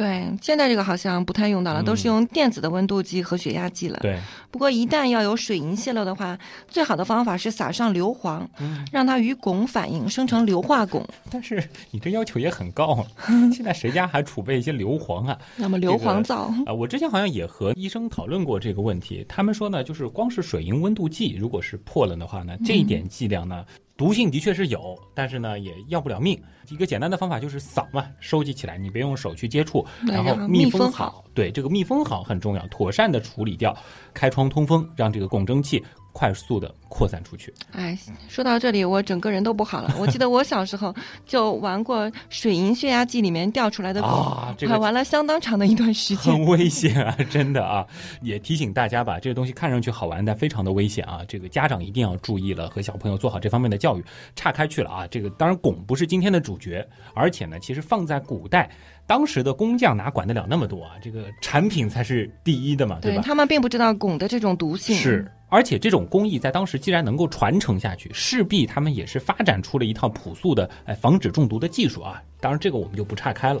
[0.00, 3.98] 对，现在这个好像不太用到了，嗯都是用电子的温度计和血压计了。
[4.00, 4.18] 对，
[4.50, 11.04] 不过一旦要有水银泄漏的话，最好的方法是撒上硫磺，嗯让它与汞反应，生成硫化汞。
[11.30, 13.04] 但是你这要求也很高啊，
[13.52, 15.38] 现在谁家还储备一些硫磺啊？
[15.56, 23.66] 那么硫磺皂，啊，我之前好像也和医生讨论过这个问题，他们说呢，就是光是水银温度计，如果是破了的话呢，这一点剂量呢，
[24.00, 26.42] 毒性的确是有，但是呢也要不了命。
[26.70, 31.22] 一个简单的方法就是扫嘛，收集起来，你别用手去接触，然后密封好。
[31.34, 33.76] 对，这个密封好很重要，妥善的处理掉，
[34.14, 35.84] 开窗通风，让这个汞蒸气。
[36.12, 37.52] 快速的扩散出去。
[37.72, 37.96] 哎，
[38.28, 39.94] 说到这里，我整个人都不好了。
[39.98, 40.94] 我记得我小时候
[41.26, 47.86] 就玩过水银血压计里面掉出来的啊，还玩了相当长的一段时间，很危险啊， 真的啊。
[48.22, 51.20] 也提醒大家吧，这个东西看上去好玩，但非常的危险啊。
[51.28, 54.04] 这个家长一定要注意了，和小朋友做好这方面的教育。
[54.34, 58.68] 岔开去了啊，这个当然汞不是今天的主角，而且呢，其实放在古代，
[59.10, 60.92] 当时的工匠哪管得了那么多啊？
[61.02, 63.22] 这个产品才是第一的嘛，对吧？
[63.24, 65.28] 他们并不知道汞的这种毒性是。
[65.48, 72.22] 而且这种工艺在当时既然能够传承下去，势必他们也是发展出了一套朴素的哎防止中毒的技术啊。
[72.38, 73.60] 当然这个我们就不岔开了。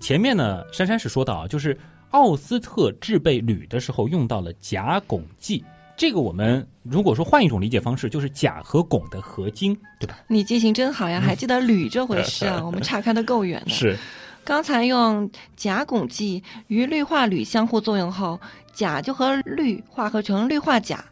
[0.00, 1.74] 前面呢，珊珊是说到啊，就是
[2.10, 5.64] 奥斯特制备铝的时候用到了甲汞剂，
[6.00, 10.16] 这个我们如果说换一种理解方式，就是钾和汞的合金，对吧？
[10.28, 12.58] 你记性真好呀，还记得铝这回事啊？
[12.64, 13.70] 我们岔开的够远的。
[13.70, 13.98] 是。
[14.42, 18.40] 刚才用钾汞剂与氯化铝相互作用后，
[18.72, 21.04] 钾就和氯化合成氯化钾，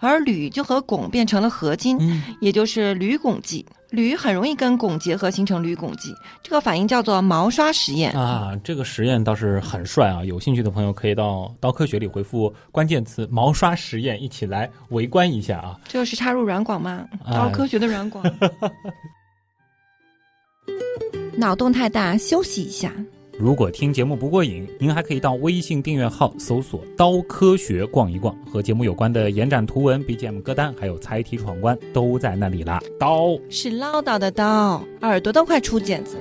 [0.00, 1.96] 而铝就和汞变成了合金，
[2.40, 3.64] 也就是铝汞剂。
[3.92, 8.58] 铝很容易跟汞结合形成铝汞剂，这个反应叫做毛刷实验啊。
[8.64, 10.24] 这个实验倒是很帅啊！
[10.24, 15.78] 有兴趣的朋友可以到刀科学里回复关键词“毛刷实验”，一起来围观一下啊。
[15.86, 17.06] 这是插入软广吗？
[17.30, 18.24] 刀科学的软广。
[21.36, 22.90] 脑洞太大，休息一下。
[23.42, 32.78] 如果听节目不过瘾，您还可以到微信订阅号搜索“刀科学”逛一逛，和节目有关的延展图文、BGM 歌单，还有猜题闯关都在那里啦。
[33.00, 36.16] 刀是唠叨的刀，耳朵都快出茧子。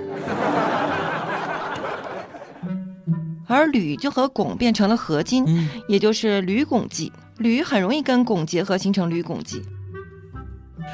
[3.46, 5.46] 而铝就和汞变成了合金，
[5.88, 7.12] 也就是铝汞剂。
[7.38, 9.62] 铝很容易跟汞结合形成铝汞剂。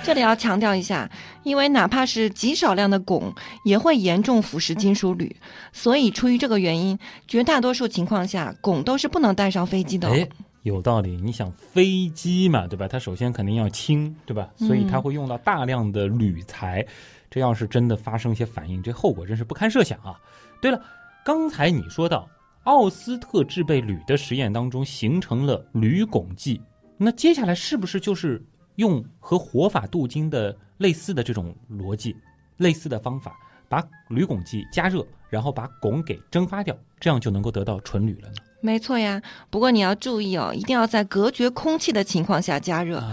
[0.03, 1.09] 这里要强调一下，
[1.43, 3.33] 因为哪怕是极少量的汞
[3.65, 5.35] 也会严重腐蚀金属铝，
[5.73, 6.97] 所以出于这个原因，
[7.27, 10.09] 绝大多数情况下汞都是不能带上飞机的。
[10.09, 10.27] 哎，
[10.63, 11.19] 有道理。
[11.21, 12.87] 你想飞机嘛，对吧？
[12.87, 14.49] 它首先肯定要轻，对吧？
[14.57, 16.85] 所以它会用到大量的铝材。
[17.29, 20.15] 这要是真的发生一些反应，这后果真是不堪设想啊！
[20.61, 20.81] 对了，
[21.25, 22.27] 刚才你说到
[22.63, 26.61] 奥斯特制备铝的实验当中形成了铝汞剂，
[26.97, 28.41] 那接下来是不是就是？
[28.77, 32.15] 用和活法镀金的类似的这种逻辑，
[32.57, 33.35] 类似的方法，
[33.67, 38.35] 把铝汞剂加热，然后把汞给蒸发掉，这样就能够得到纯铝了呢？
[38.61, 43.03] 没错呀，不过你要注意哦，一定要在隔绝空气的情况下加热，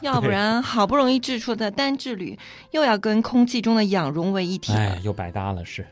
[0.00, 2.38] 要不然好不容易制出的单质铝
[2.70, 5.84] 又要跟空气中的氧融为一体，哎，又白搭了是。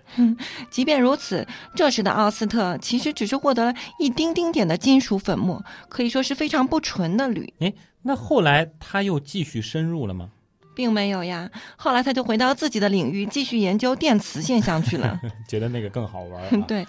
[0.71, 7.53] 即便如此，这时的奥斯特其实只是获得了一丁丁点的金属粉末，可以说是非常不纯的铝。
[7.59, 7.73] 哎。
[8.07, 10.31] 那后来他又继续深入了吗？
[10.77, 15.19] 并没有呀，后来他就回到自己的领域，继续研究电磁现象去了。
[15.49, 16.61] 觉得那个更好玩。
[16.69, 16.87] 对，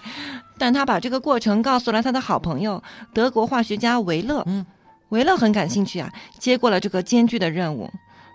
[0.58, 2.80] 但他把这个过程告诉了他的好朋友
[3.12, 4.44] 德国化学家维勒。
[4.46, 4.64] 嗯，
[5.08, 7.90] 维勒很感兴趣啊，接过了这个艰巨的任务。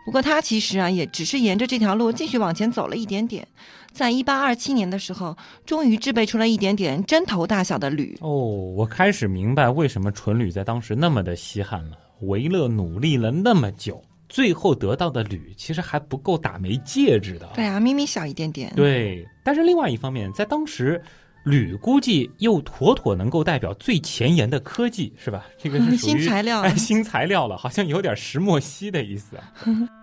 [0.06, 3.48] 不过他其实啊，也只是沿着这条路继续往前走了一点点。
[3.94, 8.18] 在一八二七年的时候，终于制备出了一点点针头大小的铝。
[8.22, 8.30] 哦，
[8.76, 11.98] 我开始明白为什么纯铝在当时那么的稀罕了。
[12.22, 17.50] 维勒努力了那么久，最后得到的铝其实还不够打枚戒指的。
[17.54, 18.72] 对啊，咪咪小一点点。
[18.76, 21.02] 对，但是另外一方面，在当时，
[21.44, 25.46] 铝估计又妥妥能够代表最前沿的科技，是吧？
[25.58, 29.44] 这个是新材料，新材料了，好像有点石墨烯的意思啊。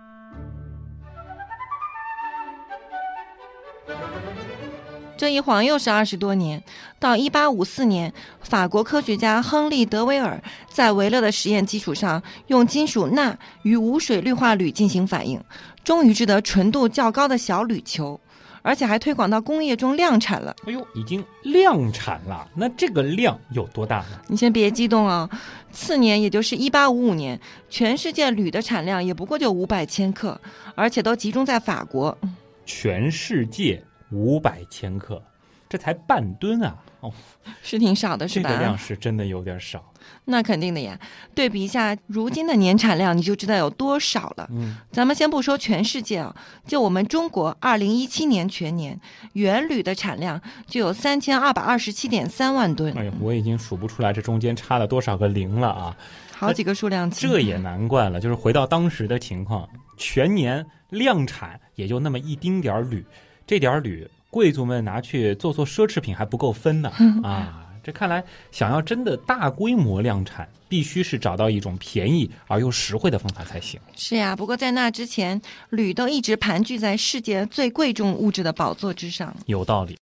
[5.21, 6.63] 这一晃又是二十多年，
[6.99, 15.39] 到一八五四年，法国科学家亨利·德维尔在维勒的实验基础上，用金属钠与无水氯化铝进行反应，
[15.83, 18.19] 终于制得纯度较高的小铝球，
[18.63, 20.55] 而且还推广到工业中量产了。
[20.65, 24.19] 哎呦，已经量产了，那这个量有多大呢？
[24.25, 25.29] 你先别激动啊，
[25.71, 30.41] 次年也就是一八五五年，全世界铝的产量也不过就五百千克，
[30.73, 32.17] 而且都集中在法国。
[32.65, 33.83] 全世界。
[34.11, 35.21] 五百千克，
[35.69, 36.75] 这才半吨啊！
[37.01, 37.11] 哦，
[37.63, 38.49] 是挺少的，是吧？
[38.49, 39.83] 这个量是真的有点少。
[40.25, 40.99] 那肯定的呀，
[41.33, 44.47] 对比一下如今的年产量，你就知道有多少了。
[44.51, 48.99] 嗯，咱们先不说全世界啊，就我们中国，二零一七年全年
[49.33, 52.93] 原铝的产量就有三千二百二十七点三万吨。
[52.93, 55.97] 哎呀，我已经数不出来这中间差了多少个零了啊！
[56.33, 57.27] 好几个数量级。
[57.27, 63.05] 这也难怪了，就是回到当时的情况，全年量产也就那么一丁点儿铝。
[63.51, 66.89] 这点铝，贵族们拿去做做奢侈品还不够分呢
[67.21, 67.67] 啊！
[67.83, 73.77] 这看来想要真的大规模量产，必须是找到一种便宜而又实惠的方法才行。
[73.93, 79.35] 是呀，不过在那之前，铝都一直盘踞在世界最贵重物质的宝座之上。
[79.47, 79.97] 有道理。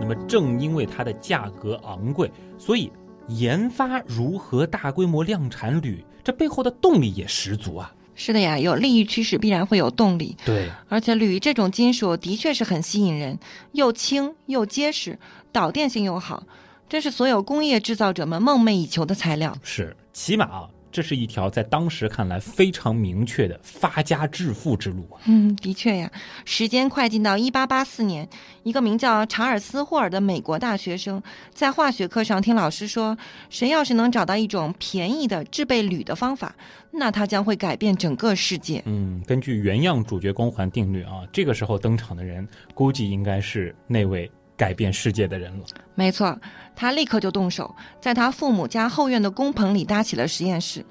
[0.00, 2.88] 那么正因为它的价格昂贵，所以
[3.26, 7.92] 研发如何大规模量产铝，这背后的动力也十足啊。
[8.20, 10.36] 是的呀，有利益驱使，必然会有动力。
[10.44, 13.38] 对，而且铝这种金属的确是很吸引人，
[13.72, 15.16] 又轻又结实，
[15.52, 16.42] 导电性又好，
[16.88, 19.56] 这是所有工业制造者们梦寐以求的材料。
[19.62, 25.22] 是，起码啊，这是一条在当时看来非常明确的发家致富之路啊。
[25.26, 26.10] 嗯，的确呀。
[26.44, 28.28] 时间快进到一八八四年，
[28.64, 31.22] 一个名叫查尔斯·霍尔的美国大学生
[31.54, 33.16] 在化学课上听老师说，
[33.48, 36.52] 谁要是能找到一种便宜的制备铝的方法，
[36.90, 38.82] 那他将会改变整个世界。
[38.84, 45.64] 嗯，根据原样主角光环定律啊，这个时候登场的人，估计应该是那位改变世界的人了。
[45.94, 46.38] 没错，
[46.76, 50.84] 他立刻就动手，在他父母家后院的工棚里搭起了实验室。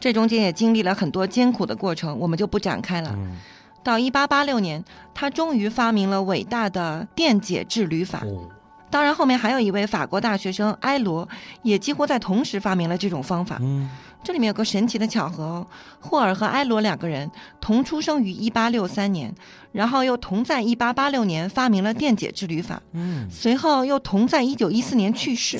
[0.00, 3.12] 这中间也经历了很多艰苦的过程，我们就不展开了。
[3.14, 3.36] 嗯，
[3.84, 4.82] 到一八八六年，
[5.14, 8.20] 他终于发明了伟大的电解质铝法。
[8.24, 8.48] 哦，
[8.90, 11.28] 当然，后面还有一位法国大学生埃罗，
[11.62, 13.58] 也几乎在同时发明了这种方法。
[13.60, 13.90] 嗯，
[14.22, 15.66] 这里面有个神奇的巧合哦，
[15.98, 17.30] 霍尔和埃罗两个人
[17.60, 19.34] 同出生于一八六三年，
[19.72, 25.58] 然后又同在一八八六年发明了电解质铝法，嗯，随后又同在一九一四年去世。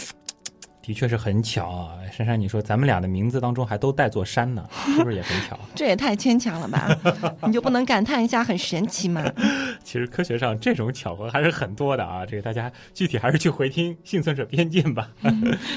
[0.82, 1.94] 的确是很巧啊。
[2.12, 4.66] 珊珊，你说咱们俩的名字当中还都带座山呢，
[4.96, 5.58] 是不是也很巧？
[5.74, 6.88] 这也太牵强了吧？
[7.46, 9.24] 你就不能感叹一下很神奇吗？
[9.84, 12.26] 其实科学上这种巧合还是很多的啊。
[12.26, 15.08] 这个大家具体还是去回听《幸存者偏见》吧。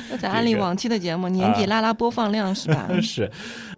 [0.10, 2.90] 那在安利往期的节目，年底拉拉播放量是吧？
[3.02, 3.30] 是。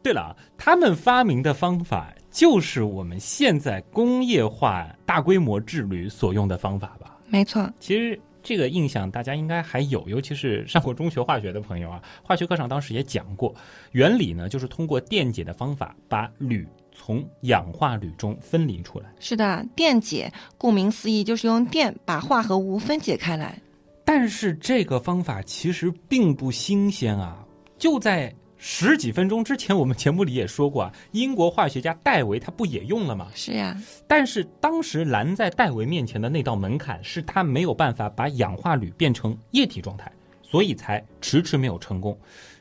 [0.02, 7.18] 对了啊，他们发明的方法就是我们现在工业化大规模制铝所用的方法吧？
[7.28, 13.54] 没错，其实这个印象大家应该还有，尤其是上过中学化学的朋友啊， 化学课上当时也讲过，
[13.92, 19.08] 原理呢就是通过电解的方法把铝从氧化铝中分离出来。
[19.20, 23.60] 是的，电解顾名思义就是用电把化合物分解开来。
[24.06, 27.44] 但是这个方法其实并不新鲜啊，
[27.80, 33.28] 就在十几分钟之前，我们节目里也说过啊，英国化学家戴维他不也用了吗？
[33.36, 33.76] 是呀，
[34.08, 42.18] 但是当时拦在戴维面前的那道门槛是他没有办法把氧化铝变成液体状态，所以才迟迟没有成功。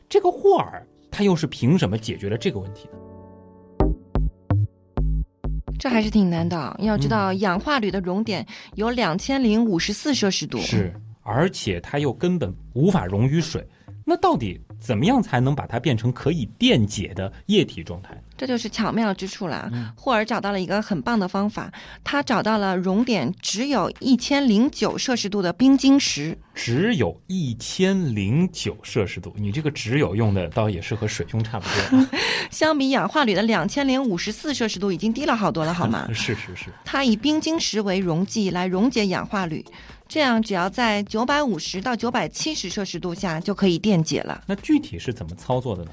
[0.08, 2.98] 这个霍尔他又是凭什么解决了这个问题呢？
[5.78, 6.76] 这还是挺难的。
[6.80, 10.58] 要知道，氧化铝的熔点有两千零五十四摄氏度。
[10.58, 13.66] 是，而且它又根本无法溶于水。
[14.04, 18.10] 那到底怎么样才能把它变成可以电解的液体状态？
[18.36, 19.70] 这就是巧妙之处了。
[19.96, 26.36] 霍尔找到了一个很棒的方法，他找到了熔点只有一千零九摄氏度的冰晶石。
[26.52, 32.10] 只有一千零九摄氏度，你这个只有用的倒也是和水兄差不多啊。
[32.50, 36.06] 相比氧化铝的两千零五十四摄氏度，已经低了好多了，好吗？
[36.12, 39.64] 是是是，它以冰晶石为溶剂来溶解氧化铝，
[40.14, 44.40] 这样只要在九百五十到九百七十摄氏度下就可以电解了。
[44.46, 45.90] 那具体是怎么操作的呢？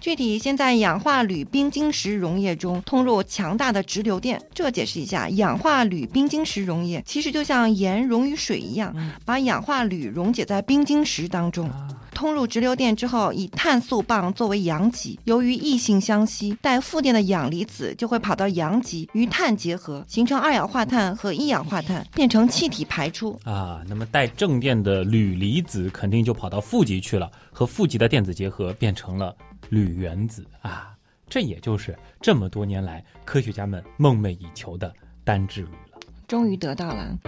[0.00, 4.42] 具体先在氧化铝冰晶石溶液中通入强大的直流电。
[4.52, 8.92] 这解释一下，氧化铝冰晶石溶液其实就像盐溶于水一样，
[9.24, 11.70] 把氧化铝溶解在冰晶石当中。
[12.14, 23.38] 通入直流电之后，以碳素棒作为阳极，由于异性相吸，带负电的氧离子就会跑到阳极，与碳结合，形成二氧化碳和一氧化碳，变成气体排出。
[23.44, 29.34] 啊，那么带正电的铝离子肯定就跑到负极去了，和负极的电子结合，变成了
[29.68, 30.90] 铝原子啊。
[31.28, 34.92] 这也就是这么多年来科学家们梦寐以求的
[35.24, 35.98] 单质铝了。
[36.28, 37.18] 终于得到了。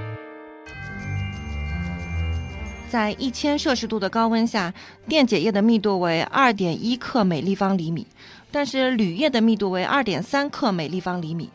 [2.88, 4.72] 在一千摄氏度的高温下，
[5.08, 8.06] 电解液的密度为二点一克每立方厘米，
[8.52, 11.50] 但是铝液的密度为二点三克每立方厘米，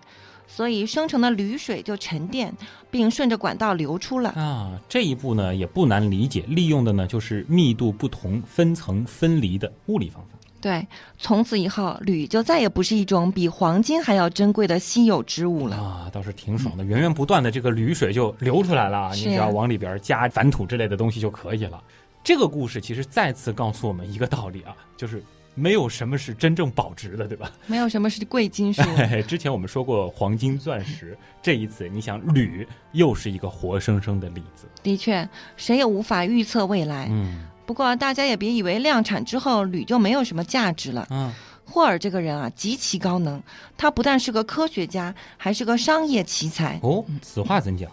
[0.48, 2.54] 所以生成的铝水就沉淀，
[2.92, 4.32] 并顺着管道流出了。
[4.32, 10.29] 啊，这一步呢也不难理解，利用的呢就是密度不同、分层分离的物理方法。
[10.62, 10.86] 对，
[11.18, 15.78] 从此以后，铝就再也不是一种比黄金还要珍贵的稀有之物了。
[15.78, 21.82] 啊，倒是挺爽的，源源不断的这个铝水就流出来了，你只要往里边加矾土之类的东西就可以了。
[22.24, 25.24] 这个故事其实再次告诉我们一个道理啊， 就是
[25.56, 27.52] 没有什么是真正保值的，对吧？
[27.66, 28.82] 没有什么是贵金属。
[29.28, 34.68] 之前我们说过黄金、钻石，这一次你想铝又是一个活生生的例子。
[34.84, 37.08] 的确，谁也无法预测未来。
[37.10, 41.06] 嗯不过大家也别以为量产之后铝就没有什么价值了。
[41.12, 41.32] 嗯，
[41.64, 43.40] 霍尔这个人啊，极其高能，
[43.78, 46.80] 他不但是个科学家，还是个商业奇才。
[46.82, 47.88] 哦，此话怎讲？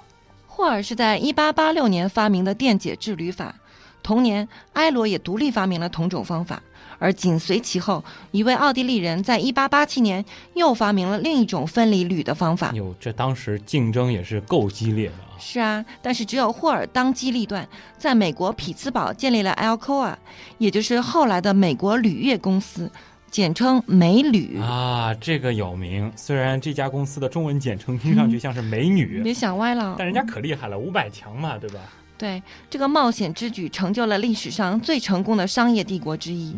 [0.46, 3.54] 霍尔是在1886年发明的电解质铝法，
[4.02, 6.62] 同年埃罗也独立发明了同种方法。
[6.98, 10.24] 而紧随其后，一位奥地利人在1887年
[10.54, 12.72] 又发明了另一种分离铝的方法。
[12.72, 15.25] 哟，这当时竞争也是够激烈的啊！
[15.38, 17.66] 是啊，但是只有霍尔当机立断，
[17.96, 20.14] 在美国匹兹堡建立了 Alcoa，
[20.58, 22.90] 也就是后来的美国铝业公司，
[23.30, 24.58] 简称美铝。
[24.60, 26.10] 啊，这个有名。
[26.16, 29.94] 虽然这家公司的中文简称听上去像是美女，别想歪了。
[29.98, 31.80] 但人家可厉害了，五百强嘛，对吧？
[32.18, 36.56] 对，这个冒险之举成就了历史上最成功的商业帝国之一。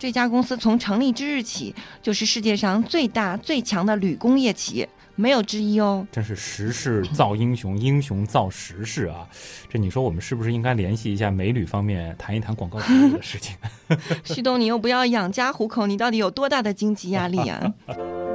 [0.00, 4.88] 这家公司从成立之日起，就是世界上最大最强的铝工业企业，
[5.20, 6.06] 没有之一哦。
[6.10, 9.28] 真是时势造英雄，英雄造时势啊！
[9.68, 12.84] 这你说我们是不是应该联系一下美女方面，谈一谈广告的
[13.20, 13.56] 事情？
[14.24, 17.74] 旭东，你又不要养家糊口，你到底有多大的经济压力啊？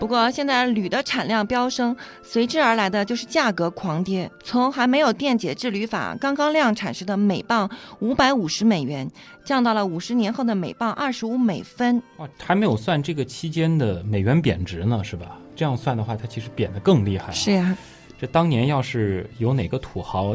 [0.00, 4.30] 不过现在铝的产量飙升，随之而来的就是价格狂跌。
[4.42, 9.06] 从还没有电解质铝法刚刚量产时的每磅五百五十美元，
[9.44, 12.02] 降到了五十年后的每磅二十五美分。
[12.16, 15.36] 哇，还没有算这个期间的美元贬值呢，是吧？
[15.54, 17.30] 这样算的话，它其实贬得更厉害。
[17.30, 17.76] 是呀，
[18.18, 20.34] 这当年要是有哪个土豪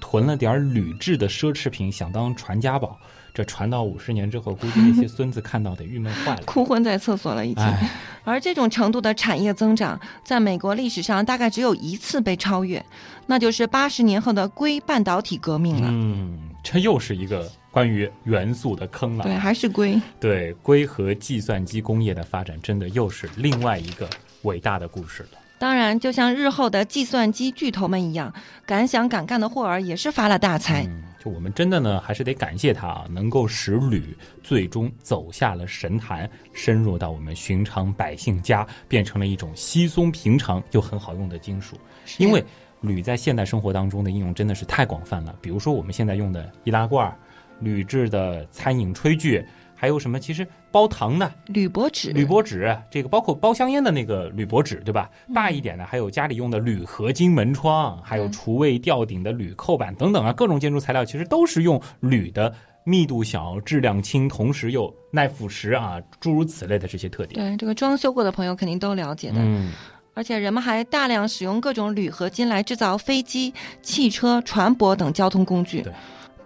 [0.00, 2.98] 囤了点铝制的奢侈品，想当传家宝。
[3.38, 7.64] 这传到五十年之后，估计那些 孙子看到得郁闷坏了，哭昏在厕所了已经。
[8.24, 12.84] 而这种程度的产业增长，在美国历史上大概只有一次被超越，
[13.26, 15.86] 那就是八十年后的硅半导体革命了。
[15.88, 19.22] 嗯，这又是一个关于元素的坑了。
[19.22, 20.02] 对，还是硅。
[20.18, 24.10] 对，硅和计算机工业的发展，真的又是另外一个
[24.42, 25.38] 伟大的故事了。
[25.60, 28.34] 当然，就像日后的计算机巨头们一样，
[28.66, 30.84] 敢想敢干的霍尔也是发了大财。
[31.18, 41.76] 就我们真的呢，还是得感谢他啊，能够使铝最终走下了神坛，深入到我们寻常百姓家，变成了一种稀松平常又很好用的金属。
[42.18, 42.44] 因为
[42.80, 47.12] 铝在现代生活当中的应用真的是太广泛了，比如说我们现在用的易拉罐、
[47.60, 49.44] 铝制的餐饮炊具。
[49.80, 50.18] 还有什么？
[50.18, 55.08] 其实包糖的铝箔纸，铝箔纸，这个包括包香烟的那个铝箔纸，对吧？
[55.32, 62.52] 大一点的还有家里用的铝合金门窗，还有厨卫吊顶的铝扣板等等啊，各种建筑材料其实都是用铝的，
[62.82, 67.40] 密度小、质量轻，同时又耐腐蚀啊，诸如此类的这些特点。
[67.40, 69.36] 对，这个装修过的朋友肯定都了解的。
[69.38, 69.72] 嗯，
[70.12, 75.82] 而且人们还大量使用各种铝合金来制造飞机、汽车、船舶等交通工具。
[75.82, 75.92] 对。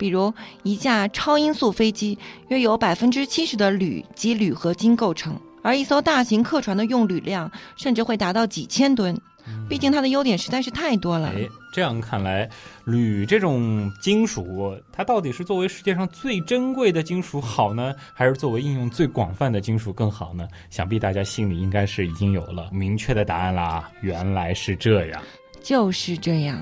[0.03, 0.35] 比如
[0.65, 9.17] 一架超音速飞机约有百分之七十的铝及铝合金构成，而一艘大型客船的用铝量甚至会达到几千吨。
[9.69, 11.29] 毕竟它的优点实在是太多了。
[11.29, 12.51] 哎，这样看来，
[12.85, 20.49] 铝这种金属，它到底是作为世界上最珍贵的金属好呢，还是作为应用最广泛的金属更好呢？
[20.69, 23.89] 想必大家心里应该是已经有了明确的答案啦。
[24.01, 25.23] 原来是这样，
[25.63, 26.61] 就是这样。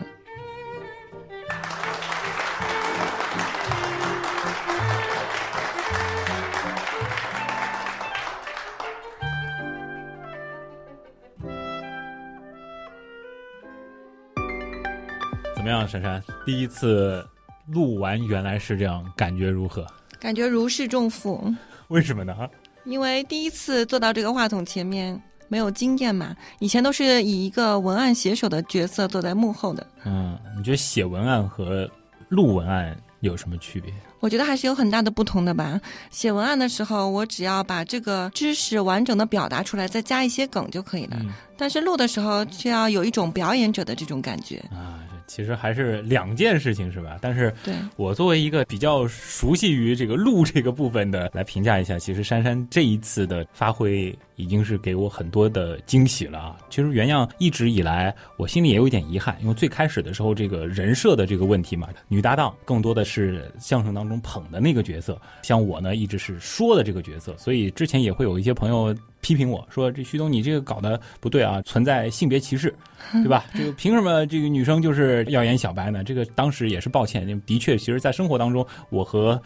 [15.80, 16.22] 样，珊珊？
[16.44, 17.26] 第一次
[17.66, 19.86] 录完原来是这样，感觉如何？
[20.18, 21.52] 感觉如释重负。
[21.88, 22.36] 为什么呢？
[22.84, 26.36] 因为第一次坐到这个话筒前面，没有经验嘛。
[26.58, 29.86] 以前都是以一个文案写手的角色坐在幕后的。
[30.04, 31.90] 嗯，你觉得写文案和
[32.28, 33.92] 录文案有什么区别？
[34.20, 35.80] 我觉得还是有很大的不同的吧。
[36.10, 41.16] 写文案的时候，我只要把这个知识完整的表达出来，再加一些梗就可以了。
[41.56, 45.00] 但是录的时候，却要有一种表演者的这种感觉啊。
[45.30, 47.16] 其实还是两件事情，是吧？
[47.22, 56.58] 但是，对我作为一个比较熟悉于这个路这个部分的来评价一下，其实珊珊这一次的发挥已经是给我很多的惊喜了啊！
[56.68, 68.92] 其实原样一直以来，我心里也有一点遗憾，因为最开始的时候这个人设的这个问题嘛，女搭档更多的是相声当中捧的那个角色，像我呢一直是说的这个角色，所以之前也会有一些朋友。
[69.20, 72.74] 批评我说：“这徐东，你这个搞的不对啊，存在性别歧视，
[73.12, 73.44] 对吧？
[73.54, 76.02] 这个凭什么这个女生就是要演小白呢？
[76.02, 79.40] 这个当时也是抱歉，的确，其实，在生活当中，我和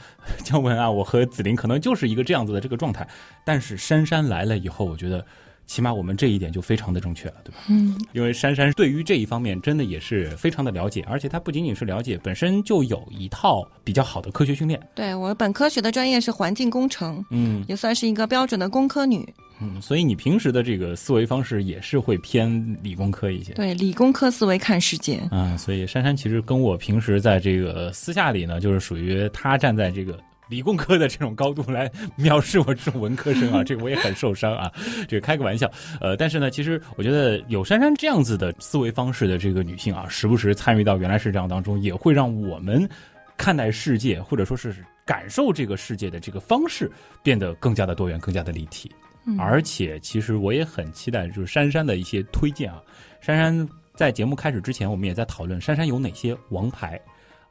[0.44, 3.06] 姜文啊，我和紫菱可能就是一个这样子的这个状态。
[3.44, 5.24] 但是珊珊来了以后，我觉得。”
[5.66, 7.58] 起码我们这一点就非常的正确了，对吧？
[7.68, 14.80] 嗯，因为珊珊对于这一方面真的也是非常的了解，而且她不仅仅是了解，本身就有一套比较好的科学训练。
[14.94, 19.26] 对我本科学的专业是环境工程，嗯，也算是一个标准的工科女。
[19.60, 23.52] 嗯，所以你平时的这个思维方式也是会偏理工科一些。
[23.54, 25.20] 对，理工科思维看世界。
[25.30, 30.18] 嗯，所以珊珊其实跟我平时在这个私下里呢，就是属于她站在这个。
[30.48, 31.88] 理工科的这种高度来
[32.18, 34.70] 藐视我这种文科生啊， 这个我也很受伤啊。
[35.08, 35.70] 这个开个玩笑，
[36.00, 42.88] 呃，但是呢，其实我觉得有珊珊这样子的思维方式的这个女性啊，时不时参与到原来是这样当中，也会让我们
[43.36, 44.74] 看待世界或者说是
[45.04, 46.90] 感受这个世界的这个方式
[47.22, 48.90] 变得更加的多元，更加的立体。
[49.38, 52.82] 而且，其实我也很期待，就是珊珊的一些推荐啊。
[53.22, 57.00] 珊珊在节目开始之前，我们也在讨论珊珊有哪些王牌。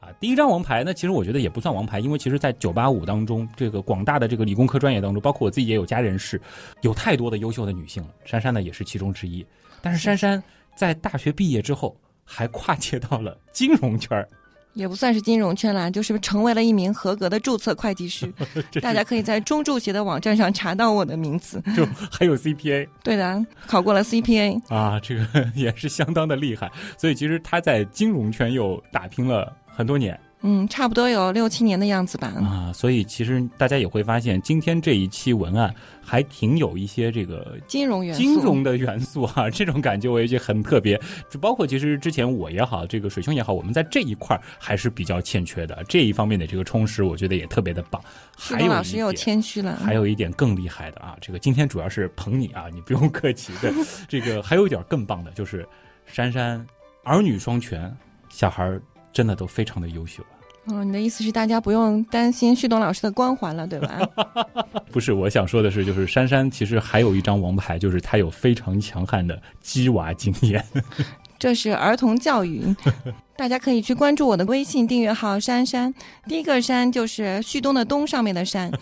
[0.04, 6.38] 啊，第一张王牌呢，其实我觉得也不算王牌，因为其实，在九八五当中，这个广大的这个理工科专业当中，包括我自己也有家人是，
[6.82, 8.10] 有太多的优秀的女性了。
[8.24, 9.44] 珊珊呢，也是其中之一。
[9.80, 10.42] 但是珊珊
[10.74, 14.28] 在大学毕业之后，还跨界到了金融圈儿。
[14.74, 18.32] 也不算是金融圈啦，就是成为了一名合格的注册会计师。
[18.82, 21.62] 大家可以在中注协的网站上查到我的名字。
[21.76, 22.88] 就还有 CPA。
[23.04, 24.60] 对的，考过了 CPA。
[24.74, 25.24] 啊，这个
[25.54, 26.68] 也是相当的厉害。
[26.98, 30.18] 所以其实他在金融圈又打拼了很多年。
[30.46, 32.28] 嗯，差不多有六七年的样子吧。
[32.36, 41.00] 啊，所以其实大家也会发现，今天这一期文案还挺有一些这个金融元素、金融的元素啊， 这种感觉我也觉得很特别。
[41.30, 45.82] 就包括其实之前我也好，这个水兄也好，我们在这一块还是比较欠缺的。
[45.88, 47.98] 这一方面的这个充实，我觉得也特别的棒。
[48.36, 49.74] 还有老师又谦虚了。
[49.76, 53.72] 还有一点更厉害的啊，这个今天主要是捧你啊，你不用客气的。
[54.06, 55.66] 这个还有一点更棒的，就是
[56.04, 56.62] 珊珊
[57.02, 57.90] 儿女双全，
[58.28, 58.78] 小孩
[59.14, 60.22] 真的都非常的优秀。
[60.66, 64.00] 哦，你的意思是大家不用担心旭东老师的光环了，对吧？
[64.90, 70.64] 不是，我想说的是，就是珊珊其实还有一张王牌，就是她有非常强悍的鸡娃经验。
[71.38, 72.64] 这是儿童教育，
[73.36, 75.92] 大家可以去关注我的微信订阅号“珊珊”。
[76.26, 78.72] 第一个“珊”就是旭东的“东”上面的“山”。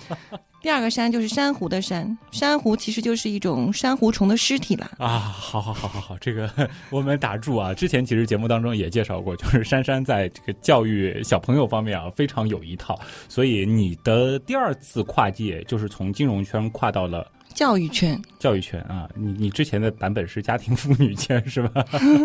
[0.62, 5.18] 第二个山就是珊瑚的山，珊瑚其实就是一种珊瑚虫的尸体了啊！
[5.18, 6.48] 好好好好好，这个
[6.88, 7.74] 我们打住啊！
[7.74, 12.96] 之前其实节目当中也介绍过，就是珊珊在这个教育小朋友方面啊，非常有一套。
[13.28, 17.28] 所以你的第二次跨界就是从金融圈跨到了。
[17.53, 19.09] 教育圈，教育圈啊！
[19.14, 21.84] 你你之前的版本是家庭妇女圈是吧？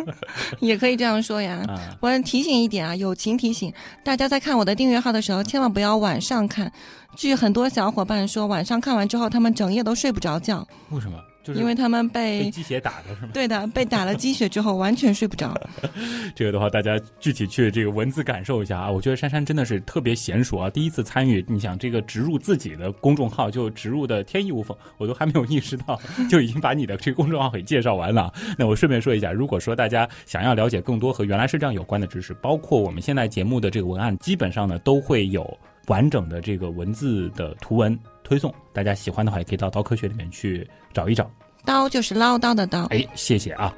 [0.60, 1.64] 也可以这样说呀。
[2.00, 3.72] 我提醒一点啊，友情提醒，
[4.04, 6.72] 大家在看我的订阅号的时候，千万不要晚上看。
[7.16, 10.68] 据很多小伙伴说，晚上看完之后，他们整夜都睡不着觉。
[10.90, 11.18] 为什么？
[11.54, 13.30] 因为他们被鸡血打的是吗？
[13.34, 15.54] 对的，被打了鸡血之后完全睡不着。
[16.36, 18.92] 这个的话，大家具体去这个文字感受一下啊。
[18.92, 28.34] 我觉得珊珊真的是特别娴熟啊，第一次参与，你想这个植入自己的公众号就植入的天衣无缝，我都还没有意识到， 就已经把你的这个公众号给介绍完了。
[28.58, 38.54] 那我顺便说一下，如果说大家想要了解更多和原来是这样有关的知识，包括我们现在节目的这个文案，基本上呢都会有完整的这个文字的图文推送。
[38.72, 41.30] 大家喜欢的话，也可以到刀科学里面去找一找。
[41.66, 42.86] 刀就是唠叨的刀。
[42.86, 43.74] 哎，谢谢啊。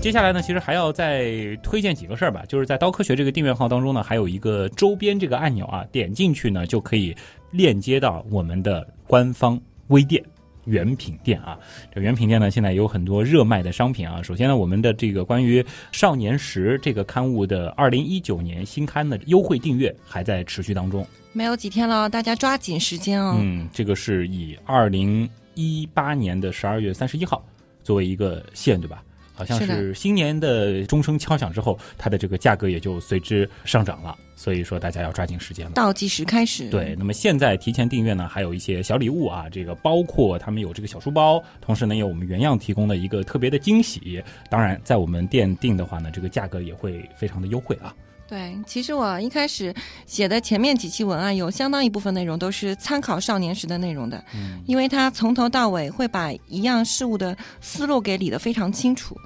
[0.00, 2.44] 接下来呢，其实还要再推荐几个事儿吧。
[2.46, 7.14] 就是在刀科学这个订阅号当中呢，还有一个周边这个按钮啊，点进去呢就可以
[7.50, 10.24] 链接到我们的官方微店。
[10.68, 11.58] 原品店啊，
[11.92, 14.22] 这原品店呢，现在有很多热卖的商品啊。
[14.22, 23.36] 首先呢，我们的这个关于《少年时》这个刊物的二零一九年新刊的优惠订阅还在持续当中，没有几天了，大家抓紧时间哦。
[23.40, 27.44] 嗯，这个是以二零一八年的十二月三十一号
[27.82, 29.02] 作为一个线，对吧？
[29.38, 34.18] 好像是新年的钟声敲响之后，它的这个价格也就随之上涨了。
[34.34, 35.72] 所以说，大家要抓紧时间了。
[35.74, 36.68] 倒计时开始。
[36.70, 44.20] 对，那么现在提前订阅呢，还有一些小礼物啊，这个包括他们有这个小书包，同时呢有我们原样提供的一个特别的惊喜。
[44.50, 47.94] 当然，在我们店订的话呢，这个价格也会非常的优惠啊。
[48.28, 49.74] 对，其实我一开始
[50.04, 59.16] 写的前面几期文案，有相当一部分内容都是参考少年时的内容的，嗯，因为他从头到尾会把一样事物的思路给理得非常清楚。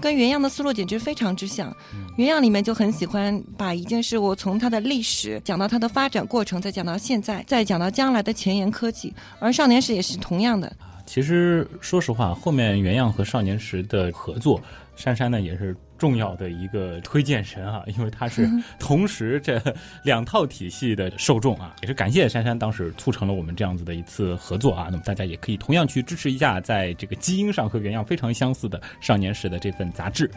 [0.00, 1.72] 跟原样的思路简直非常之像，
[2.16, 9.14] 原样里面就很喜欢把一件事物从它的历史讲到它的发展过程，再讲到现在，再讲到将来的前沿科技。
[9.38, 10.74] 而少年时也是同样的。
[11.06, 14.60] 其实说实话，后面原样和少年时的合作，
[14.96, 15.76] 珊珊呢也是。
[16.02, 19.62] 重要的一个推荐神啊， 因为他是同时这
[20.02, 24.88] 两套体系的受众啊， 也是感谢珊珊当时促成了我们这样子的一次合作啊。
[24.90, 30.28] 那么大家也可以同样去支持一下，在这个基因上和原样非常相似的少年时的这份杂志。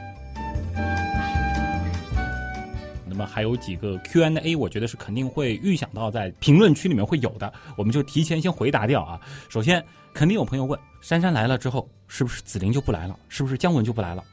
[3.07, 9.20] 那么还有几个 Q&A，我觉得是肯定会预想到在评论区里面会有的，我们就提前先回答掉啊。
[9.49, 13.18] 首先，肯定有朋友问，珊珊来了之后，是不是紫菱就不来了？
[13.30, 14.24] 是不是姜文就不来了？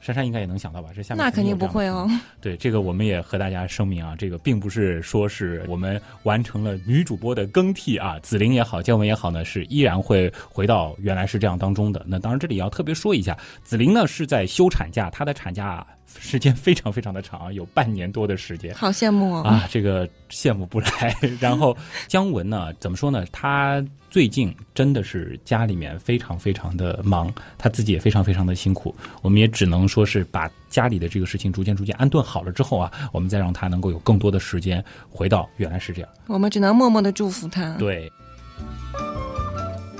[0.00, 0.90] 珊珊应该也能想到吧？
[0.94, 2.08] 这下面那肯定不会哦。
[2.40, 12.04] 对，这个我们也和大家声明啊，这个并不是说是我们完成了女主播的更替啊，紫菱也好，姜文也好呢，是依然会回到原来是这样当中的。
[12.06, 15.86] 那当然，这里要特别说一下，紫菱呢是在休产假，她的产假
[16.20, 18.74] 时间非常非常的长， 有半年多的时间。
[18.74, 19.42] 好羡慕哦！
[19.42, 21.14] 啊，这个羡慕不来。
[21.40, 23.24] 然后姜文呢， 怎么说呢？
[23.32, 28.94] 他最近真的是家里面非常非常的忙，他自己也非常非常的辛苦。
[29.22, 36.10] 我们也只能说是把家里的这个事情逐渐逐渐安顿好了之后啊，我们再让他能够有更多的时间回到原来是这样。
[36.26, 37.74] 我们只能默默的祝福他。
[37.76, 38.10] 对。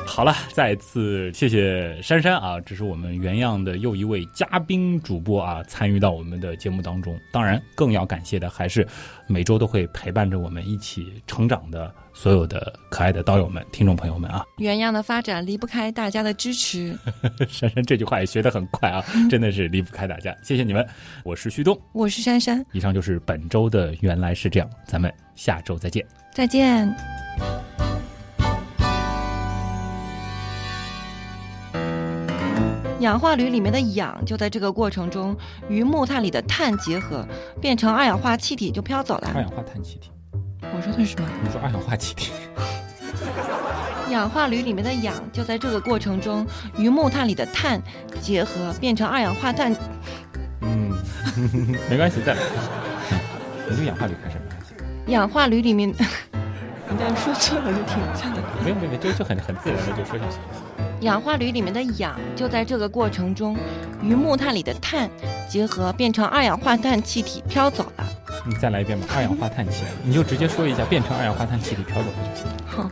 [0.08, 7.16] 好了，再次谢谢珊珊啊，这是我们原样的又一位嘉宾主播啊，参与到我们的节目当中。
[7.30, 8.84] 当然，更要感谢的还是
[9.28, 14.44] 每周都会陪伴着我们一起成长的所有的可爱的刀友们、听众朋友们啊。
[14.56, 16.98] 原样的发展离不开大家的支持。
[17.48, 20.84] 珊珊这句话也学得很快啊，真的是离不开大家，谢谢你们。
[21.22, 22.64] 我是旭东，我是珊珊。
[22.72, 26.04] 以上就是本周的原来是这样，咱们下周再见。
[26.32, 26.92] 再见。
[33.00, 35.36] 氧化铝里面的氧就在这个过程中
[35.68, 37.24] 与木炭里的碳结合，
[37.60, 39.30] 变成二氧化气体就飘走了。
[39.34, 40.10] 二氧化碳气体，
[40.62, 41.28] 我说的是什么？
[41.44, 42.32] 你说二氧化气体。
[44.10, 46.44] 氧化铝里面的氧就在这个过程中
[46.76, 47.80] 与木炭里的碳
[48.20, 49.72] 结合，变成二氧化碳。
[50.62, 50.90] 嗯，
[51.88, 52.40] 没关系，再来。
[53.70, 55.12] 你就氧化铝开始没关系。
[55.12, 55.94] 氧化铝里面，你
[56.98, 58.42] 这样说错了就停下来。
[58.64, 60.38] 没有没有，就就很很自然的就说下去。
[61.00, 63.56] 氧化铝里面的氧就在这个过程中
[64.02, 65.08] 与木炭里的碳
[65.48, 68.04] 结合，变成二氧化碳气体飘走了。
[68.44, 72.46] 你再来一遍吧，二氧化碳气体，你就直接说一下，变成二氧化碳气体飘走了就行。
[72.66, 72.90] 好。